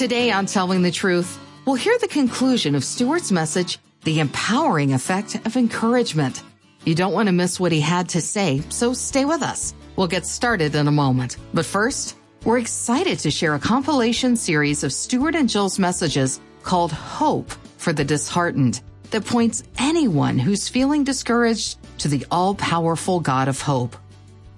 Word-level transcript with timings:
Today 0.00 0.30
on 0.30 0.46
Telling 0.46 0.80
the 0.80 0.90
Truth, 0.90 1.38
we'll 1.66 1.74
hear 1.74 1.98
the 1.98 2.08
conclusion 2.08 2.74
of 2.74 2.84
Stuart's 2.84 3.30
message, 3.30 3.78
The 4.04 4.20
Empowering 4.20 4.94
Effect 4.94 5.34
of 5.44 5.58
Encouragement. 5.58 6.42
You 6.86 6.94
don't 6.94 7.12
want 7.12 7.26
to 7.26 7.32
miss 7.32 7.60
what 7.60 7.70
he 7.70 7.82
had 7.82 8.08
to 8.08 8.22
say, 8.22 8.62
so 8.70 8.94
stay 8.94 9.26
with 9.26 9.42
us. 9.42 9.74
We'll 9.96 10.06
get 10.06 10.24
started 10.24 10.74
in 10.74 10.88
a 10.88 10.90
moment. 10.90 11.36
But 11.52 11.66
first, 11.66 12.16
we're 12.46 12.56
excited 12.56 13.18
to 13.18 13.30
share 13.30 13.54
a 13.54 13.58
compilation 13.58 14.36
series 14.36 14.84
of 14.84 14.94
Stuart 14.94 15.34
and 15.34 15.50
Jill's 15.50 15.78
messages 15.78 16.40
called 16.62 16.92
Hope 16.92 17.50
for 17.76 17.92
the 17.92 18.02
Disheartened 18.02 18.80
that 19.10 19.26
points 19.26 19.64
anyone 19.76 20.38
who's 20.38 20.66
feeling 20.66 21.04
discouraged 21.04 21.76
to 21.98 22.08
the 22.08 22.24
all 22.30 22.54
powerful 22.54 23.20
God 23.20 23.48
of 23.48 23.60
hope. 23.60 23.98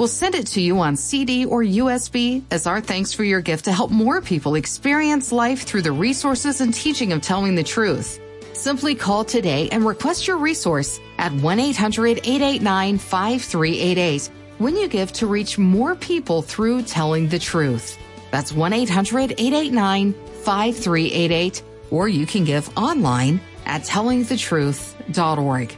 We'll 0.02 0.08
send 0.08 0.34
it 0.34 0.48
to 0.48 0.60
you 0.60 0.80
on 0.80 0.96
CD 0.96 1.44
or 1.44 1.62
USB 1.62 2.42
as 2.50 2.66
our 2.66 2.80
thanks 2.80 3.12
for 3.12 3.22
your 3.22 3.40
gift 3.40 3.66
to 3.66 3.72
help 3.72 3.92
more 3.92 4.20
people 4.20 4.56
experience 4.56 5.30
life 5.30 5.62
through 5.62 5.82
the 5.82 5.92
resources 5.92 6.60
and 6.60 6.74
teaching 6.74 7.12
of 7.12 7.22
telling 7.22 7.54
the 7.54 7.62
truth. 7.62 8.18
Simply 8.52 8.96
call 8.96 9.24
today 9.24 9.68
and 9.68 9.86
request 9.86 10.26
your 10.26 10.38
resource 10.38 10.98
at 11.18 11.30
1 11.30 11.60
800 11.60 12.18
889 12.18 12.98
5388 12.98 14.30
when 14.58 14.76
you 14.76 14.88
give 14.88 15.12
to 15.12 15.28
reach 15.28 15.56
more 15.56 15.94
people 15.94 16.42
through 16.42 16.82
telling 16.82 17.28
the 17.28 17.38
truth. 17.38 17.96
That's 18.32 18.52
1 18.52 18.72
800 18.72 19.34
889 19.38 20.14
5388, 20.14 21.62
or 21.92 22.08
you 22.08 22.26
can 22.26 22.42
give 22.42 22.76
online 22.76 23.40
at 23.66 23.82
tellingthetruth.org. 23.82 25.76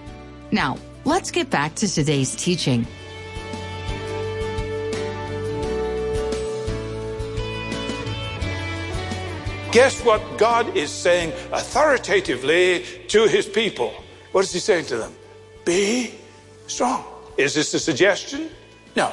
Now, 0.51 0.79
let's 1.05 1.31
get 1.31 1.51
back 1.51 1.75
to 1.75 1.87
today's 1.87 2.35
teaching. 2.35 2.87
Guess 9.75 10.05
what 10.05 10.23
God 10.39 10.77
is 10.77 10.89
saying 10.89 11.33
authoritatively 11.51 12.85
to 13.09 13.27
his 13.27 13.45
people? 13.45 13.93
What 14.31 14.45
is 14.45 14.53
he 14.53 14.61
saying 14.61 14.85
to 14.85 14.99
them? 14.99 15.13
Be 15.65 16.15
strong. 16.69 17.05
Is 17.37 17.55
this 17.55 17.75
a 17.75 17.81
suggestion? 17.81 18.51
No. 18.95 19.13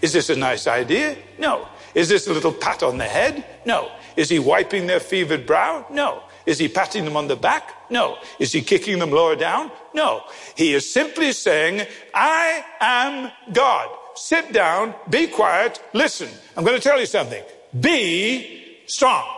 Is 0.00 0.12
this 0.12 0.30
a 0.30 0.36
nice 0.36 0.68
idea? 0.68 1.16
No. 1.40 1.66
Is 1.96 2.08
this 2.08 2.28
a 2.28 2.32
little 2.32 2.52
pat 2.52 2.84
on 2.84 2.98
the 2.98 3.04
head? 3.04 3.44
No. 3.64 3.90
Is 4.14 4.28
he 4.28 4.38
wiping 4.38 4.86
their 4.86 5.00
fevered 5.00 5.44
brow? 5.44 5.84
No. 5.90 6.22
Is 6.46 6.60
he 6.60 6.68
patting 6.68 7.04
them 7.04 7.16
on 7.16 7.26
the 7.26 7.34
back? 7.34 7.90
No. 7.90 8.18
Is 8.38 8.52
he 8.52 8.62
kicking 8.62 9.00
them 9.00 9.10
lower 9.10 9.34
down? 9.34 9.72
No. 9.92 10.22
He 10.56 10.72
is 10.72 10.88
simply 10.88 11.32
saying, 11.32 11.84
I 12.14 12.64
am 12.78 13.32
God. 13.52 13.88
Sit 14.14 14.52
down, 14.52 14.94
be 15.10 15.26
quiet, 15.26 15.82
listen. 15.94 16.28
I'm 16.56 16.62
going 16.62 16.76
to 16.76 16.88
tell 16.88 17.00
you 17.00 17.06
something. 17.06 17.42
Be 17.80 18.78
strong. 18.86 19.35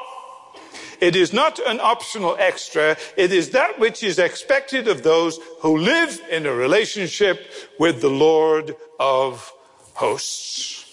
It 1.00 1.14
is 1.14 1.32
not 1.32 1.58
an 1.60 1.80
optional 1.80 2.36
extra. 2.38 2.96
It 3.16 3.32
is 3.32 3.50
that 3.50 3.78
which 3.78 4.02
is 4.02 4.18
expected 4.18 4.88
of 4.88 5.02
those 5.02 5.38
who 5.60 5.77
live 5.77 6.20
in 6.30 6.46
a 6.46 6.52
relationship 6.52 7.50
with 7.78 8.00
the 8.00 8.10
Lord 8.10 8.74
of 8.98 9.52
hosts. 9.94 10.84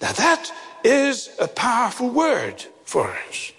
Now 0.00 0.12
that 0.12 0.52
is 0.84 1.30
a 1.38 1.48
powerful 1.48 2.08
word 2.08 2.64
for 2.84 3.10
us. 3.28 3.52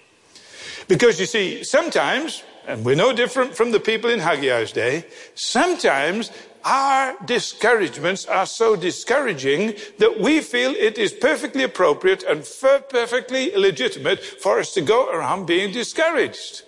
Because 0.88 1.18
you 1.18 1.26
see, 1.26 1.64
sometimes, 1.64 2.42
and 2.66 2.84
we're 2.84 2.96
no 2.96 3.12
different 3.12 3.54
from 3.54 3.72
the 3.72 3.80
people 3.80 4.10
in 4.10 4.20
Haggai's 4.20 4.72
day, 4.72 5.06
sometimes 5.34 6.30
our 6.64 7.16
discouragements 7.24 8.24
are 8.24 8.46
so 8.46 8.74
discouraging 8.74 9.74
that 9.98 10.18
we 10.20 10.40
feel 10.40 10.72
it 10.72 10.98
is 10.98 11.12
perfectly 11.12 11.62
appropriate 11.62 12.22
and 12.22 12.46
perfectly 12.88 13.54
legitimate 13.56 14.24
for 14.24 14.58
us 14.58 14.72
to 14.74 14.80
go 14.80 15.10
around 15.10 15.46
being 15.46 15.72
discouraged. 15.72 16.62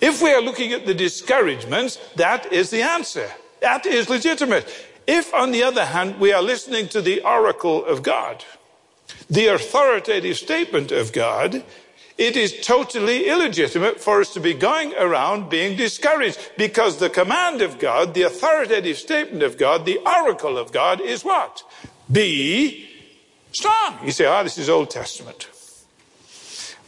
If 0.00 0.22
we 0.22 0.32
are 0.32 0.42
looking 0.42 0.72
at 0.72 0.86
the 0.86 0.94
discouragements, 0.94 1.98
that 2.16 2.52
is 2.52 2.70
the 2.70 2.82
answer. 2.82 3.30
That 3.60 3.86
is 3.86 4.08
legitimate. 4.08 4.68
If, 5.06 5.32
on 5.34 5.52
the 5.52 5.62
other 5.62 5.86
hand, 5.86 6.20
we 6.20 6.32
are 6.32 6.42
listening 6.42 6.88
to 6.88 7.00
the 7.00 7.22
oracle 7.22 7.84
of 7.84 8.02
God, 8.02 8.44
the 9.30 9.46
authoritative 9.46 10.36
statement 10.36 10.92
of 10.92 11.12
God, 11.12 11.64
it 12.18 12.36
is 12.36 12.60
totally 12.66 13.28
illegitimate 13.28 14.00
for 14.00 14.20
us 14.20 14.34
to 14.34 14.40
be 14.40 14.52
going 14.52 14.92
around 14.94 15.48
being 15.48 15.76
discouraged 15.76 16.38
because 16.58 16.98
the 16.98 17.08
command 17.08 17.62
of 17.62 17.78
God, 17.78 18.12
the 18.12 18.22
authoritative 18.22 18.98
statement 18.98 19.44
of 19.44 19.56
God, 19.56 19.86
the 19.86 19.98
oracle 19.98 20.58
of 20.58 20.72
God 20.72 21.00
is 21.00 21.24
what? 21.24 21.62
Be 22.10 22.88
strong. 23.52 23.98
You 24.04 24.10
say, 24.10 24.26
ah, 24.26 24.40
oh, 24.40 24.42
this 24.42 24.58
is 24.58 24.68
Old 24.68 24.90
Testament. 24.90 25.48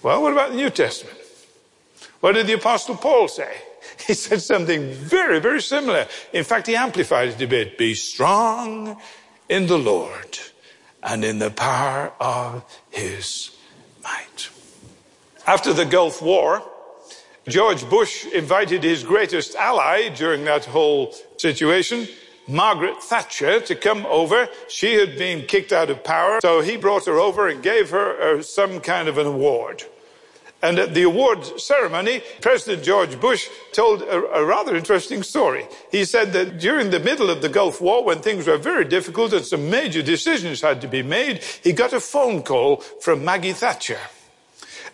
Well, 0.03 0.21
what 0.21 0.33
about 0.33 0.51
the 0.51 0.57
New 0.57 0.71
Testament? 0.71 1.17
What 2.19 2.33
did 2.33 2.49
the 2.49 2.55
Apostle 2.55 2.97
Paul 2.97 3.29
say? 3.29 3.57
He 4.07 4.15
said 4.15 4.41
something 4.41 4.93
very, 4.93 5.41
very 5.41 5.61
similar. 5.61 6.07
In 6.33 6.43
fact, 6.43 6.67
he 6.67 6.75
amplified 6.75 7.29
it 7.29 7.41
a 7.41 7.47
bit. 7.47 7.79
Be 7.79 7.95
strong 7.95 9.01
in 9.49 9.67
the 9.67 9.79
Lord 9.79 10.39
and 11.03 11.25
in 11.25 11.39
the 11.39 11.51
power 11.51 12.13
of 12.19 12.65
his 12.91 13.51
might. 14.03 14.51
After 15.50 15.72
the 15.72 15.84
Gulf 15.84 16.22
War, 16.22 16.62
George 17.49 17.83
Bush 17.91 18.25
invited 18.27 18.84
his 18.84 19.03
greatest 19.03 19.56
ally 19.56 20.09
during 20.11 20.44
that 20.44 20.65
whole 20.65 21.12
situation, 21.38 22.06
Margaret 22.47 23.03
Thatcher, 23.03 23.59
to 23.59 23.75
come 23.75 24.06
over. 24.06 24.49
She 24.69 24.94
had 24.94 25.19
been 25.19 25.47
kicked 25.47 25.72
out 25.72 25.91
of 25.91 26.05
power, 26.05 26.39
so 26.41 26.60
he 26.60 26.77
brought 26.77 27.06
her 27.06 27.19
over 27.19 27.49
and 27.49 27.65
gave 27.65 27.91
her 27.91 28.39
uh, 28.39 28.43
some 28.43 28.78
kind 28.78 29.09
of 29.09 29.19
an 29.19 29.27
award. 29.27 29.83
And 30.62 30.78
at 30.78 30.94
the 30.94 31.03
award 31.03 31.44
ceremony, 31.60 32.22
President 32.41 32.84
George 32.84 33.19
Bush 33.19 33.49
told 33.72 34.03
a, 34.03 34.19
a, 34.31 34.44
rather 34.44 34.77
interesting 34.77 35.25
story. 35.25 35.66
He 35.91 36.05
said 36.05 36.33
that 36.34 36.60
during 36.60 36.91
the 36.91 37.00
middle 37.00 37.28
of 37.28 37.43
the 37.43 37.49
Gulf 37.49 37.81
War, 37.81 38.05
when 38.05 38.21
things 38.21 38.47
were 38.47 38.56
very 38.56 38.84
difficult 38.84 39.33
and 39.33 39.44
some 39.44 39.69
major 39.69 40.00
decisions 40.00 40.60
had 40.60 40.81
to 40.83 40.87
be 40.87 41.03
made, 41.03 41.43
he 41.65 41.72
got 41.72 41.93
a 41.93 41.99
phone 41.99 42.44
call 42.44 42.77
from 42.77 43.25
Maggie 43.25 43.53
Thatcher. 43.53 43.99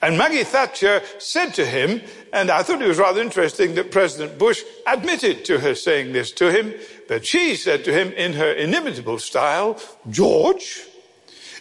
And 0.03 0.19
Maggie 0.19 0.45
Thatcher 0.45 1.03
said 1.19 1.55
to 1.55 1.65
him, 1.65 2.03
and 2.33 2.51
I 2.51 2.63
thought 2.63 2.83
it 2.83 2.89
was 2.89 2.99
rather 2.99 3.21
interesting 3.21 3.75
that 3.75 3.91
President 3.91 4.39
Bush 4.39 4.63
admitted 4.87 5.45
to 5.47 5.61
her 5.61 5.75
saying 5.75 6.13
this 6.13 6.31
to 6.33 6.51
him, 6.51 6.75
but 7.09 7.25
she 7.25 7.57
said 7.57 7.85
to 7.85 7.93
him 7.93 8.13
in 8.13 8.35
her 8.35 8.53
inimitable 8.53 9.19
style, 9.19 9.81
George, 10.11 10.83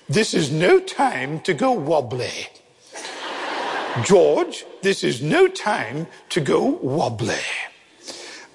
this 0.09 0.33
is 0.33 0.51
no 0.51 0.79
time 0.79 1.39
to 1.41 1.53
go 1.53 1.71
wobbly. 1.71 2.47
George, 4.03 4.65
this 4.81 5.03
is 5.03 5.21
no 5.21 5.47
time 5.47 6.07
to 6.29 6.41
go 6.41 6.61
wobbly. 6.61 7.35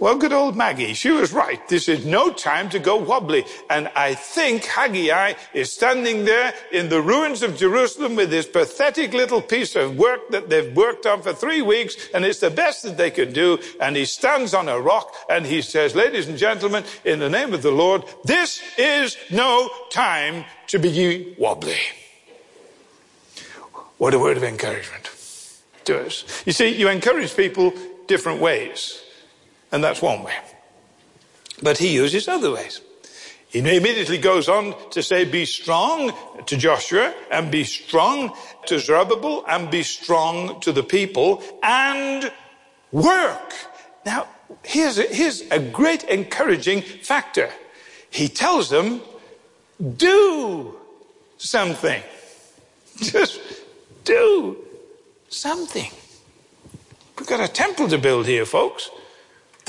Well, 0.00 0.16
good 0.16 0.32
old 0.32 0.56
Maggie, 0.56 0.94
she 0.94 1.10
was 1.10 1.30
right. 1.30 1.66
This 1.68 1.86
is 1.86 2.06
no 2.06 2.32
time 2.32 2.70
to 2.70 2.78
go 2.78 2.96
wobbly. 2.96 3.44
And 3.68 3.88
I 3.94 4.14
think 4.14 4.64
Haggai 4.64 5.34
is 5.52 5.70
standing 5.70 6.24
there 6.24 6.54
in 6.72 6.88
the 6.88 7.02
ruins 7.02 7.42
of 7.42 7.58
Jerusalem 7.58 8.16
with 8.16 8.30
this 8.30 8.46
pathetic 8.46 9.12
little 9.12 9.42
piece 9.42 9.76
of 9.76 9.98
work 9.98 10.30
that 10.30 10.48
they've 10.48 10.74
worked 10.74 11.04
on 11.04 11.20
for 11.20 11.34
three 11.34 11.60
weeks, 11.60 12.08
and 12.14 12.24
it's 12.24 12.40
the 12.40 12.48
best 12.48 12.82
that 12.84 12.96
they 12.96 13.10
can 13.10 13.34
do. 13.34 13.58
And 13.78 13.94
he 13.94 14.06
stands 14.06 14.54
on 14.54 14.70
a 14.70 14.80
rock 14.80 15.14
and 15.28 15.44
he 15.44 15.60
says, 15.60 15.94
ladies 15.94 16.28
and 16.28 16.38
gentlemen, 16.38 16.84
in 17.04 17.18
the 17.18 17.28
name 17.28 17.52
of 17.52 17.60
the 17.60 17.70
Lord, 17.70 18.02
this 18.24 18.62
is 18.78 19.18
no 19.30 19.68
time 19.90 20.46
to 20.68 20.78
be 20.78 21.34
wobbly. 21.38 21.76
What 23.98 24.14
a 24.14 24.18
word 24.18 24.38
of 24.38 24.44
encouragement 24.44 25.10
to 25.84 26.06
us. 26.06 26.42
You 26.46 26.52
see, 26.52 26.74
you 26.74 26.88
encourage 26.88 27.36
people 27.36 27.74
different 28.06 28.40
ways. 28.40 29.02
And 29.72 29.82
that's 29.82 30.02
one 30.02 30.22
way. 30.22 30.34
But 31.62 31.78
he 31.78 31.94
uses 31.94 32.28
other 32.28 32.52
ways. 32.52 32.80
He 33.48 33.58
immediately 33.58 34.18
goes 34.18 34.48
on 34.48 34.74
to 34.90 35.02
say, 35.02 35.24
be 35.24 35.44
strong 35.44 36.12
to 36.46 36.56
Joshua 36.56 37.12
and 37.32 37.50
be 37.50 37.64
strong 37.64 38.32
to 38.66 38.78
Zerubbabel 38.78 39.44
and 39.48 39.70
be 39.70 39.82
strong 39.82 40.60
to 40.60 40.70
the 40.70 40.84
people 40.84 41.42
and 41.62 42.32
work. 42.92 43.52
Now, 44.06 44.28
here's 44.62 44.98
a, 44.98 45.02
here's 45.02 45.42
a 45.50 45.58
great 45.58 46.04
encouraging 46.04 46.82
factor. 46.82 47.50
He 48.08 48.28
tells 48.28 48.70
them, 48.70 49.02
do 49.96 50.78
something. 51.36 52.02
Just 52.98 53.40
do 54.04 54.58
something. 55.28 55.90
We've 57.18 57.28
got 57.28 57.40
a 57.40 57.52
temple 57.52 57.88
to 57.88 57.98
build 57.98 58.26
here, 58.26 58.46
folks. 58.46 58.90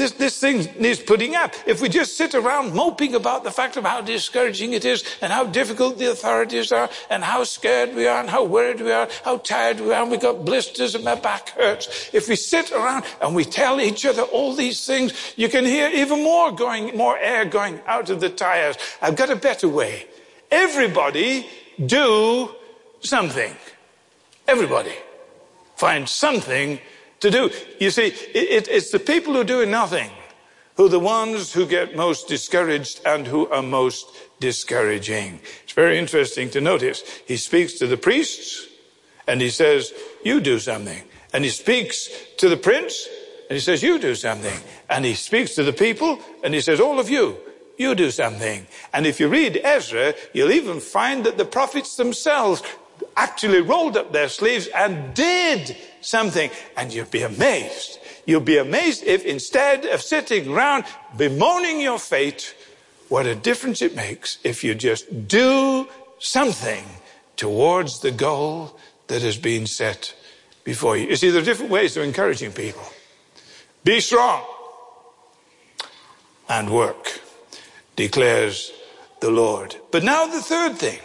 This, 0.02 0.14
this 0.14 0.40
thing 0.40 0.68
needs 0.80 1.00
putting 1.00 1.36
up. 1.36 1.54
If 1.68 1.80
we 1.80 1.88
just 1.88 2.18
sit 2.18 2.34
around 2.34 2.74
moping 2.74 3.14
about 3.14 3.44
the 3.44 3.52
fact 3.52 3.78
of 3.78 3.84
how 3.84 4.02
discouraging 4.02 4.74
it 4.74 4.84
is 4.84 5.04
and 5.22 5.32
how 5.32 5.46
difficult 5.46 6.00
the 6.00 6.10
authorities 6.10 6.72
are 6.72 6.90
and 7.12 7.24
how 7.24 7.44
scared 7.44 7.94
we 7.94 8.08
are 8.08 8.20
and 8.20 8.28
how 8.28 8.44
worried 8.44 8.82
we 8.82 8.92
are, 8.92 9.08
how 9.24 9.38
tired 9.38 9.80
we 9.80 9.94
are 9.94 10.02
and 10.02 10.10
we 10.10 10.18
got 10.18 10.44
blisters 10.44 10.96
and 10.96 11.04
my 11.04 11.14
back 11.14 11.50
hurts. 11.50 12.10
If 12.14 12.28
we 12.28 12.36
sit 12.36 12.72
around 12.72 13.06
and 13.22 13.36
we 13.36 13.46
tell 13.46 13.80
each 13.80 14.04
other 14.04 14.24
all 14.24 14.56
these 14.56 14.88
things, 14.88 15.14
you 15.36 15.50
can 15.50 15.66
hear 15.66 15.88
even 15.90 16.24
more 16.24 16.52
going, 16.52 16.98
more 16.98 17.20
air 17.20 17.46
going 17.46 17.80
out 17.86 18.10
of 18.10 18.22
the 18.22 18.30
tires. 18.30 18.78
I've 19.04 19.16
got 19.16 19.30
a 19.30 19.36
better 19.36 19.68
way. 19.68 20.08
Everybody 20.50 21.46
do 21.86 22.50
something. 23.02 23.56
Everybody. 24.48 24.96
find 25.76 26.10
something 26.10 26.80
to 27.22 27.32
do. 27.32 27.50
You 27.80 27.90
see, 27.92 28.08
it, 28.08 28.68
it's 28.68 28.92
the 28.92 29.00
people 29.00 29.34
who 29.34 29.44
do 29.44 29.66
nothing 29.66 30.12
who 30.76 30.86
are 30.86 30.90
the 30.90 31.00
ones 31.00 31.54
who 31.54 31.66
get 31.66 31.96
most 31.96 32.28
discouraged 32.28 33.02
and 33.06 33.28
who 33.28 33.48
are 33.50 33.62
most 33.62 34.08
discouraging. 34.40 35.40
It's 35.64 35.74
very 35.74 35.98
interesting 35.98 36.50
to 36.52 36.62
notice. 36.62 37.04
He 37.28 37.38
speaks 37.38 37.74
to 37.74 37.88
the 37.88 37.98
priests 37.98 38.68
and 39.28 39.42
he 39.42 39.50
says, 39.50 39.94
you 40.24 40.40
do 40.40 40.60
something. 40.60 41.04
And 41.34 41.44
he 41.44 41.50
speaks 41.50 42.10
to 42.38 42.50
the 42.50 42.58
prince 42.58 43.08
and 43.50 43.56
he 43.56 43.60
says, 43.60 43.84
you 43.84 44.00
do 44.00 44.16
something. 44.16 44.60
And 44.90 45.06
he 45.06 45.14
speaks 45.14 45.56
to 45.56 45.64
the 45.64 45.74
people 45.74 46.20
and 46.44 46.54
he 46.54 46.62
says, 46.62 46.80
all 46.80 47.00
of 47.00 47.10
you, 47.10 47.38
you 47.78 47.94
do 47.96 48.10
something. 48.10 48.66
And 48.94 49.06
if 49.06 49.20
you 49.20 49.28
read 49.28 49.62
Ezra, 49.64 50.14
you'll 50.34 50.52
even 50.52 50.80
find 50.80 51.26
that 51.26 51.38
the 51.38 51.46
prophets 51.46 51.96
themselves 51.96 52.64
actually 53.22 53.62
rolled 53.62 53.96
up 53.98 54.12
their 54.12 54.30
sleeves 54.30 54.68
and 54.68 55.14
did 55.14 55.78
something. 56.02 56.50
And 56.76 56.92
you'd 56.92 57.12
be 57.12 57.22
amazed. 57.22 58.00
You'd 58.26 58.46
be 58.46 58.58
amazed 58.58 59.04
if 59.04 59.26
instead 59.26 59.86
of 59.86 60.02
sitting 60.02 60.52
around 60.52 60.86
bemoaning 61.16 61.80
your 61.80 62.00
fate, 62.00 62.56
what 63.10 63.26
a 63.28 63.36
difference 63.36 63.82
it 63.82 63.96
makes 63.96 64.40
if 64.44 64.64
you 64.64 64.74
just 64.74 65.28
do 65.28 65.88
something 66.18 66.84
towards 67.36 68.00
the 68.00 68.12
goal 68.12 68.80
that 69.08 69.22
has 69.22 69.38
been 69.38 69.68
set 69.68 70.16
before 70.64 70.98
you. 70.98 71.08
You 71.08 71.16
see, 71.16 71.30
there 71.30 71.42
are 71.42 71.46
different 71.46 71.72
ways 71.72 71.98
of 71.98 72.04
encouraging 72.04 72.52
people. 72.54 72.88
Be 73.84 74.00
strong 74.00 74.44
and 76.50 76.70
work, 76.70 77.22
declares 77.96 78.72
the 79.20 79.32
Lord. 79.32 79.76
But 79.92 80.04
now 80.04 80.26
the 80.26 80.42
third 80.42 80.78
thing. 80.78 81.00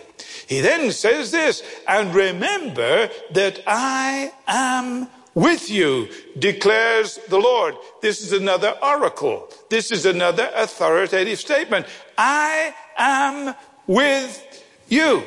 He 0.47 0.61
then 0.61 0.93
says 0.93 1.33
this, 1.33 1.63
and 1.89 2.15
remember 2.15 3.11
that 3.33 3.61
I 3.67 4.33
am 4.47 5.09
with 5.35 5.69
you, 5.69 6.09
declares 6.39 7.19
the 7.29 7.39
Lord. 7.39 7.75
This 8.01 8.23
is 8.23 8.33
another 8.33 8.75
oracle. 8.83 9.49
This 9.69 9.91
is 9.91 10.07
another 10.07 10.51
authoritative 10.55 11.39
statement. 11.39 11.87
I 12.17 12.75
am 12.97 13.55
with 13.87 14.65
you. 14.89 15.23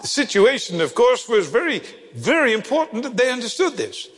The 0.00 0.06
situation, 0.06 0.80
of 0.80 0.94
course, 0.94 1.28
was 1.28 1.48
very, 1.48 1.82
very 2.14 2.52
important 2.52 3.02
that 3.02 3.16
they 3.16 3.30
understood 3.30 3.76
this. 3.76 4.08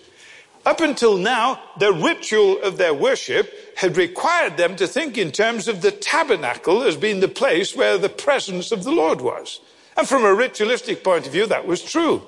Up 0.66 0.80
until 0.80 1.16
now, 1.16 1.60
the 1.78 1.92
ritual 1.92 2.60
of 2.60 2.76
their 2.76 2.92
worship 2.92 3.76
had 3.76 3.96
required 3.96 4.56
them 4.56 4.76
to 4.76 4.86
think 4.86 5.16
in 5.16 5.30
terms 5.30 5.68
of 5.68 5.80
the 5.80 5.92
tabernacle 5.92 6.82
as 6.82 6.96
being 6.96 7.20
the 7.20 7.28
place 7.28 7.74
where 7.74 7.96
the 7.98 8.08
presence 8.08 8.72
of 8.72 8.82
the 8.82 8.90
Lord 8.90 9.20
was. 9.20 9.60
And 9.96 10.08
from 10.08 10.24
a 10.24 10.34
ritualistic 10.34 11.02
point 11.02 11.26
of 11.26 11.32
view, 11.32 11.46
that 11.46 11.66
was 11.66 11.82
true. 11.82 12.22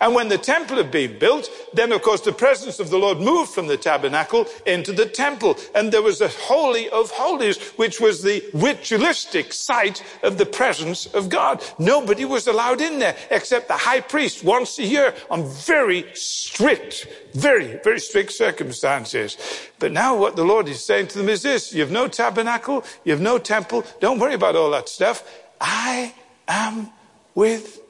And 0.00 0.14
when 0.14 0.28
the 0.28 0.38
temple 0.38 0.76
had 0.76 0.90
been 0.90 1.18
built, 1.18 1.50
then 1.74 1.92
of 1.92 2.02
course 2.02 2.22
the 2.22 2.32
presence 2.32 2.80
of 2.80 2.90
the 2.90 2.98
Lord 2.98 3.18
moved 3.18 3.50
from 3.50 3.66
the 3.66 3.76
tabernacle 3.76 4.46
into 4.66 4.92
the 4.92 5.06
temple. 5.06 5.56
And 5.74 5.92
there 5.92 6.02
was 6.02 6.20
a 6.20 6.28
holy 6.28 6.88
of 6.88 7.10
holies, 7.10 7.58
which 7.76 8.00
was 8.00 8.22
the 8.22 8.42
ritualistic 8.54 9.52
site 9.52 10.02
of 10.22 10.38
the 10.38 10.46
presence 10.46 11.06
of 11.06 11.28
God. 11.28 11.62
Nobody 11.78 12.24
was 12.24 12.46
allowed 12.46 12.80
in 12.80 12.98
there 12.98 13.16
except 13.30 13.68
the 13.68 13.76
high 13.76 14.00
priest 14.00 14.42
once 14.42 14.78
a 14.78 14.84
year 14.84 15.14
on 15.30 15.46
very 15.46 16.06
strict, 16.14 17.06
very, 17.34 17.78
very 17.84 18.00
strict 18.00 18.32
circumstances. 18.32 19.36
But 19.78 19.92
now 19.92 20.16
what 20.16 20.36
the 20.36 20.44
Lord 20.44 20.68
is 20.68 20.84
saying 20.84 21.08
to 21.08 21.18
them 21.18 21.28
is 21.28 21.42
this, 21.42 21.74
you 21.74 21.80
have 21.80 21.90
no 21.90 22.08
tabernacle, 22.08 22.84
you 23.04 23.12
have 23.12 23.20
no 23.20 23.38
temple, 23.38 23.84
don't 24.00 24.18
worry 24.18 24.34
about 24.34 24.56
all 24.56 24.70
that 24.70 24.88
stuff. 24.88 25.24
I 25.60 26.14
am 26.50 26.90
with 27.34 27.80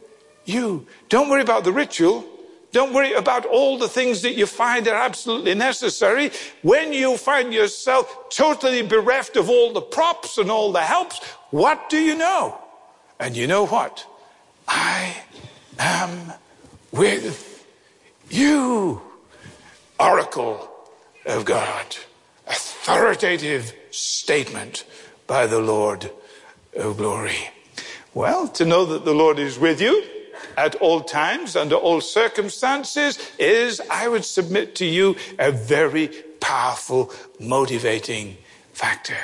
you. 0.45 0.87
Don't 1.09 1.29
worry 1.29 1.43
about 1.43 1.65
the 1.65 1.73
ritual. 1.73 2.25
Don't 2.73 2.93
worry 2.93 3.15
about 3.15 3.47
all 3.47 3.79
the 3.79 3.89
things 3.89 4.23
that 4.23 4.35
you 4.35 4.47
find 4.47 4.87
are 4.87 4.95
absolutely 4.95 5.55
necessary. 5.55 6.31
When 6.63 6.93
you 6.93 7.17
find 7.17 7.53
yourself 7.53 8.31
totally 8.31 8.83
bereft 8.83 9.37
of 9.37 9.49
all 9.49 9.73
the 9.73 9.81
props 9.81 10.39
and 10.39 10.51
all 10.51 10.71
the 10.71 10.83
helps, 10.83 11.19
what 11.51 11.91
do 11.91 11.99
you 11.99 12.15
know? 12.15 12.57
And 13.19 13.37
you 13.37 13.49
know 13.49 13.67
what? 13.67 14.07
I 14.69 15.17
am 15.79 16.33
with 16.93 17.67
you. 18.31 19.03
Oracle 19.99 20.71
of 21.27 21.45
God. 21.45 21.97
Authoritative 22.47 23.75
statement 23.91 24.85
by 25.27 25.47
the 25.47 25.59
Lord 25.61 26.11
of 26.77 26.97
glory. 26.97 27.51
Well, 28.13 28.49
to 28.49 28.65
know 28.65 28.85
that 28.87 29.05
the 29.05 29.15
Lord 29.15 29.39
is 29.39 29.59
with 29.59 29.81
you 29.81 30.05
at 30.57 30.75
all 30.77 31.01
times, 31.03 31.55
under 31.55 31.77
all 31.77 32.01
circumstances, 32.01 33.19
is, 33.39 33.81
I 33.91 34.09
would 34.09 34.25
submit 34.25 34.75
to 34.77 34.85
you, 34.85 35.17
a 35.39 35.53
very 35.53 36.09
powerful 36.41 37.13
motivating 37.39 38.37
factor. 38.73 39.17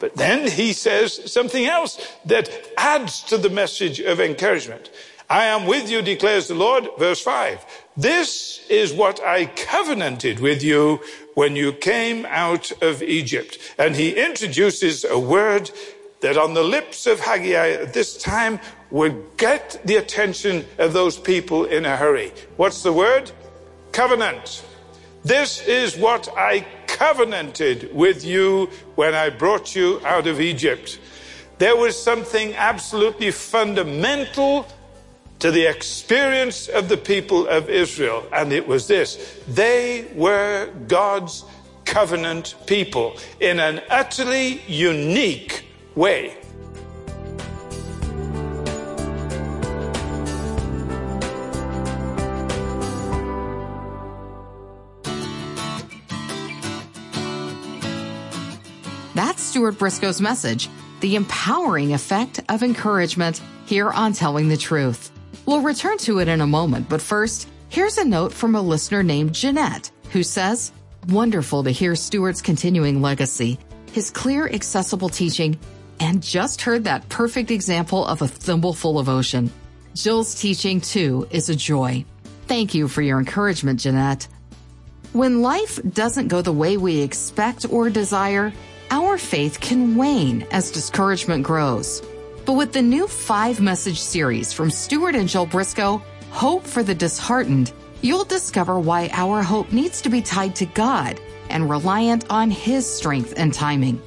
But 0.00 0.16
then 0.16 0.50
he 0.50 0.72
says 0.72 1.30
something 1.30 1.64
else 1.64 1.96
that 2.24 2.50
adds 2.76 3.22
to 3.24 3.38
the 3.38 3.50
message 3.50 4.00
of 4.00 4.20
encouragement. 4.20 4.90
I 5.30 5.44
am 5.44 5.66
with 5.66 5.88
you, 5.88 6.02
declares 6.02 6.48
the 6.48 6.54
Lord, 6.54 6.88
verse 6.98 7.22
5. 7.22 7.64
This 7.96 8.66
is 8.68 8.92
what 8.92 9.22
I 9.22 9.46
covenanted 9.46 10.40
with 10.40 10.62
you 10.62 11.00
when 11.34 11.54
you 11.54 11.72
came 11.72 12.26
out 12.26 12.72
of 12.82 13.02
Egypt. 13.02 13.58
And 13.78 13.94
he 13.94 14.16
introduces 14.16 15.04
a 15.04 15.18
word 15.18 15.70
that 16.22 16.38
on 16.38 16.54
the 16.54 16.62
lips 16.62 17.06
of 17.06 17.20
Haggai 17.20 17.70
at 17.72 17.92
this 17.92 18.16
time 18.16 18.58
would 18.90 19.36
get 19.36 19.80
the 19.84 19.96
attention 19.96 20.64
of 20.78 20.92
those 20.92 21.18
people 21.18 21.66
in 21.66 21.84
a 21.84 21.96
hurry. 21.96 22.32
What's 22.56 22.82
the 22.82 22.92
word? 22.92 23.30
Covenant. 23.90 24.64
This 25.24 25.60
is 25.66 25.96
what 25.96 26.28
I 26.36 26.66
covenanted 26.86 27.94
with 27.94 28.24
you 28.24 28.70
when 28.94 29.14
I 29.14 29.30
brought 29.30 29.74
you 29.74 30.00
out 30.04 30.26
of 30.26 30.40
Egypt. 30.40 30.98
There 31.58 31.76
was 31.76 32.00
something 32.00 32.54
absolutely 32.54 33.30
fundamental 33.30 34.66
to 35.40 35.50
the 35.50 35.66
experience 35.66 36.68
of 36.68 36.88
the 36.88 36.96
people 36.96 37.48
of 37.48 37.68
Israel, 37.68 38.24
and 38.32 38.52
it 38.52 38.66
was 38.66 38.86
this. 38.86 39.40
They 39.48 40.08
were 40.14 40.70
God's 40.86 41.44
covenant 41.84 42.54
people 42.66 43.16
in 43.40 43.58
an 43.58 43.82
utterly 43.90 44.62
unique 44.68 45.64
way. 45.94 46.36
That's 59.14 59.42
Stuart 59.42 59.78
Briscoe's 59.78 60.22
message, 60.22 60.70
the 61.00 61.16
empowering 61.16 61.92
effect 61.92 62.40
of 62.48 62.62
encouragement 62.62 63.42
here 63.66 63.90
on 63.90 64.14
Telling 64.14 64.48
the 64.48 64.56
Truth. 64.56 65.12
We'll 65.44 65.60
return 65.60 65.98
to 65.98 66.20
it 66.20 66.28
in 66.28 66.40
a 66.40 66.46
moment, 66.46 66.88
but 66.88 67.02
first, 67.02 67.48
here's 67.68 67.98
a 67.98 68.04
note 68.04 68.32
from 68.32 68.54
a 68.54 68.62
listener 68.62 69.02
named 69.02 69.34
Jeanette, 69.34 69.90
who 70.12 70.22
says, 70.22 70.72
Wonderful 71.08 71.64
to 71.64 71.70
hear 71.70 71.94
Stuart's 71.94 72.40
continuing 72.40 73.02
legacy, 73.02 73.58
his 73.92 74.10
clear, 74.10 74.48
accessible 74.48 75.08
teaching, 75.10 75.58
and 76.02 76.20
just 76.20 76.62
heard 76.62 76.82
that 76.82 77.08
perfect 77.08 77.52
example 77.52 78.04
of 78.04 78.22
a 78.22 78.26
thimbleful 78.26 78.98
of 78.98 79.08
ocean. 79.08 79.52
Jill's 79.94 80.34
teaching, 80.34 80.80
too, 80.80 81.28
is 81.30 81.48
a 81.48 81.54
joy. 81.54 82.04
Thank 82.48 82.74
you 82.74 82.88
for 82.88 83.02
your 83.02 83.20
encouragement, 83.20 83.78
Jeanette. 83.78 84.26
When 85.12 85.42
life 85.42 85.78
doesn't 85.92 86.26
go 86.26 86.42
the 86.42 86.52
way 86.52 86.76
we 86.76 87.00
expect 87.00 87.66
or 87.70 87.88
desire, 87.88 88.52
our 88.90 89.16
faith 89.16 89.60
can 89.60 89.94
wane 89.94 90.44
as 90.50 90.72
discouragement 90.72 91.44
grows. 91.44 92.02
But 92.46 92.54
with 92.54 92.72
the 92.72 92.82
new 92.82 93.06
five 93.06 93.60
message 93.60 94.00
series 94.00 94.52
from 94.52 94.72
Stuart 94.72 95.14
and 95.14 95.28
Jill 95.28 95.46
Briscoe, 95.46 96.02
Hope 96.30 96.66
for 96.66 96.82
the 96.82 96.96
Disheartened, 96.96 97.72
you'll 98.00 98.24
discover 98.24 98.80
why 98.80 99.08
our 99.12 99.40
hope 99.40 99.70
needs 99.70 100.00
to 100.02 100.08
be 100.08 100.20
tied 100.20 100.56
to 100.56 100.66
God 100.66 101.20
and 101.48 101.70
reliant 101.70 102.24
on 102.28 102.50
His 102.50 102.92
strength 102.92 103.34
and 103.36 103.54
timing. 103.54 104.02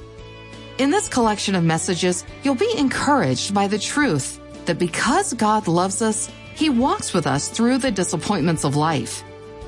In 0.78 0.90
this 0.90 1.08
collection 1.08 1.54
of 1.54 1.64
messages, 1.64 2.26
you'll 2.42 2.54
be 2.54 2.70
encouraged 2.76 3.54
by 3.54 3.66
the 3.66 3.78
truth 3.78 4.38
that 4.66 4.78
because 4.78 5.32
God 5.32 5.68
loves 5.68 6.02
us, 6.02 6.30
He 6.54 6.68
walks 6.68 7.14
with 7.14 7.26
us 7.26 7.48
through 7.48 7.78
the 7.78 7.90
disappointments 7.90 8.62
of 8.62 8.76
life. 8.76 9.24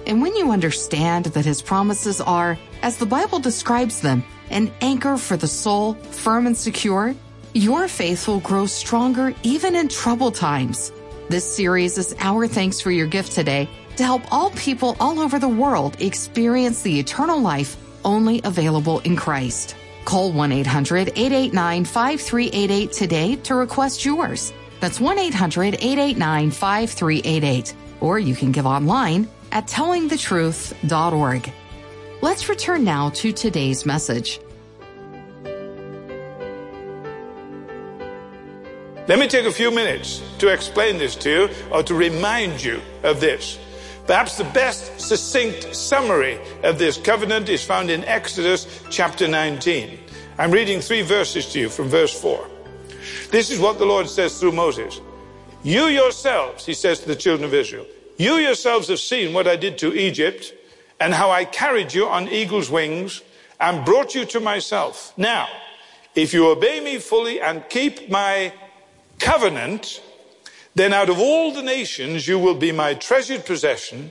And 0.07 0.21
when 0.21 0.37
you 0.37 0.51
understand 0.51 1.25
that 1.27 1.47
His 1.47 1.63
promises 1.63 2.21
are, 2.21 2.59
as 2.83 2.99
the 2.99 3.07
Bible 3.07 3.39
describes 3.39 4.03
them, 4.03 4.23
an 4.51 4.71
anchor 4.83 5.17
for 5.17 5.39
the 5.39 5.47
soul, 5.47 5.95
firm 5.95 6.47
and 6.47 6.57
secure, 6.57 7.15
your 7.55 7.89
faith 7.89 8.29
will 8.29 8.41
grow 8.41 8.67
stronger 8.67 9.33
even 9.43 9.77
in 9.77 9.89
troubled 9.89 10.35
times. 10.35 10.93
This 11.31 11.51
series 11.51 11.97
is 11.97 12.15
our 12.19 12.47
thanks 12.47 12.83
for 12.83 12.91
your 12.91 13.07
gift 13.07 13.33
today 13.33 13.67
to 13.97 14.05
help 14.05 14.31
all 14.31 14.51
people 14.51 14.95
all 15.01 15.21
over 15.21 15.39
the 15.39 15.49
world 15.49 16.03
experience 16.03 16.83
the 16.83 17.01
eternal 17.01 17.41
life 17.41 17.79
only 18.05 18.43
available 18.45 18.99
in 19.01 19.17
Christ. 19.17 19.75
Call 20.09 20.33
1 20.33 20.53
800 20.53 21.09
889 21.17 21.85
5388 21.85 22.93
today 22.93 23.37
to 23.37 23.55
request 23.55 24.07
yours. 24.07 24.55
That's 24.81 24.99
1 24.99 25.19
800 25.19 25.75
889 25.75 26.51
5388. 26.51 27.75
Or 28.01 28.19
you 28.19 28.35
can 28.35 28.51
give 28.51 28.65
online 28.65 29.29
at 29.53 29.67
tellingthetruth.org. 29.67 31.53
Let's 32.23 32.49
return 32.49 32.85
now 32.85 33.11
to 33.11 33.33
today's 33.33 33.85
message. 33.85 34.41
Let 39.09 39.19
me 39.19 39.29
take 39.29 39.45
a 39.45 39.53
few 39.53 39.71
minutes 39.71 40.23
to 40.39 40.49
explain 40.49 40.97
this 40.97 41.17
to 41.17 41.31
you 41.31 41.49
or 41.71 41.83
to 41.83 41.95
remind 41.95 42.65
you 42.65 42.81
of 43.03 43.21
this. 43.21 43.59
Perhaps 44.09 44.39
the 44.39 44.45
best 44.45 44.99
succinct 44.99 45.77
summary 45.77 46.41
of 46.63 46.79
this 46.79 46.97
covenant 46.97 47.51
is 47.51 47.63
found 47.63 47.91
in 47.91 48.03
Exodus 48.05 48.83
chapter 48.89 49.29
19. 49.29 49.99
I'm 50.39 50.51
reading 50.51 50.81
three 50.81 51.03
verses 51.03 51.45
to 51.53 51.61
you 51.61 51.69
from 51.69 51.89
verse 51.89 52.19
4. 52.19 52.49
This 53.31 53.51
is 53.51 53.61
what 53.61 53.79
the 53.79 53.85
Lord 53.85 54.09
says 54.09 54.41
through 54.41 54.53
Moses. 54.53 55.03
You 55.63 55.89
yourselves, 55.89 56.65
he 56.65 56.73
says 56.73 57.01
to 57.01 57.09
the 57.09 57.17
children 57.17 57.45
of 57.45 57.53
Israel, 57.53 57.85
you 58.17 58.37
yourselves 58.37 58.89
have 58.89 58.99
seen 58.99 59.35
what 59.35 59.47
I 59.47 59.57
did 59.57 59.77
to 59.79 59.93
Egypt 59.93 60.55
and 60.99 61.13
how 61.13 61.31
I 61.31 61.45
carried 61.45 61.93
you 61.93 62.09
on 62.09 62.29
eagle's 62.29 62.71
wings 62.71 63.21
and 63.61 63.85
brought 63.85 64.15
you 64.15 64.25
to 64.25 64.41
myself. 64.41 65.13
Now, 65.19 65.49
if 66.15 66.33
you 66.33 66.49
obey 66.49 66.81
me 66.81 66.97
fully 66.97 67.43
and 67.43 67.63
keep 67.69 68.09
my 68.09 68.55
covenant, 69.19 70.01
then 70.79 70.93
out 70.93 71.09
of 71.09 71.19
all 71.19 71.53
the 71.53 71.63
nations 71.63 72.29
you 72.29 72.39
will 72.39 72.55
be 72.55 72.73
my 72.73 72.95
treasured 72.95 73.45
possession. 73.45 74.11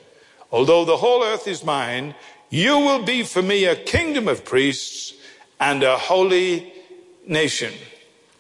Although 0.52 0.86
the 0.86 0.98
whole 0.98 1.24
earth 1.24 1.48
is 1.48 1.64
mine, 1.64 2.16
you 2.50 2.78
will 2.78 3.04
be 3.04 3.24
for 3.24 3.42
me 3.42 3.66
a 3.66 3.76
kingdom 3.76 4.28
of 4.28 4.46
priests 4.46 5.14
and 5.60 5.84
a 5.84 5.98
holy 5.98 6.72
nation. 7.26 7.74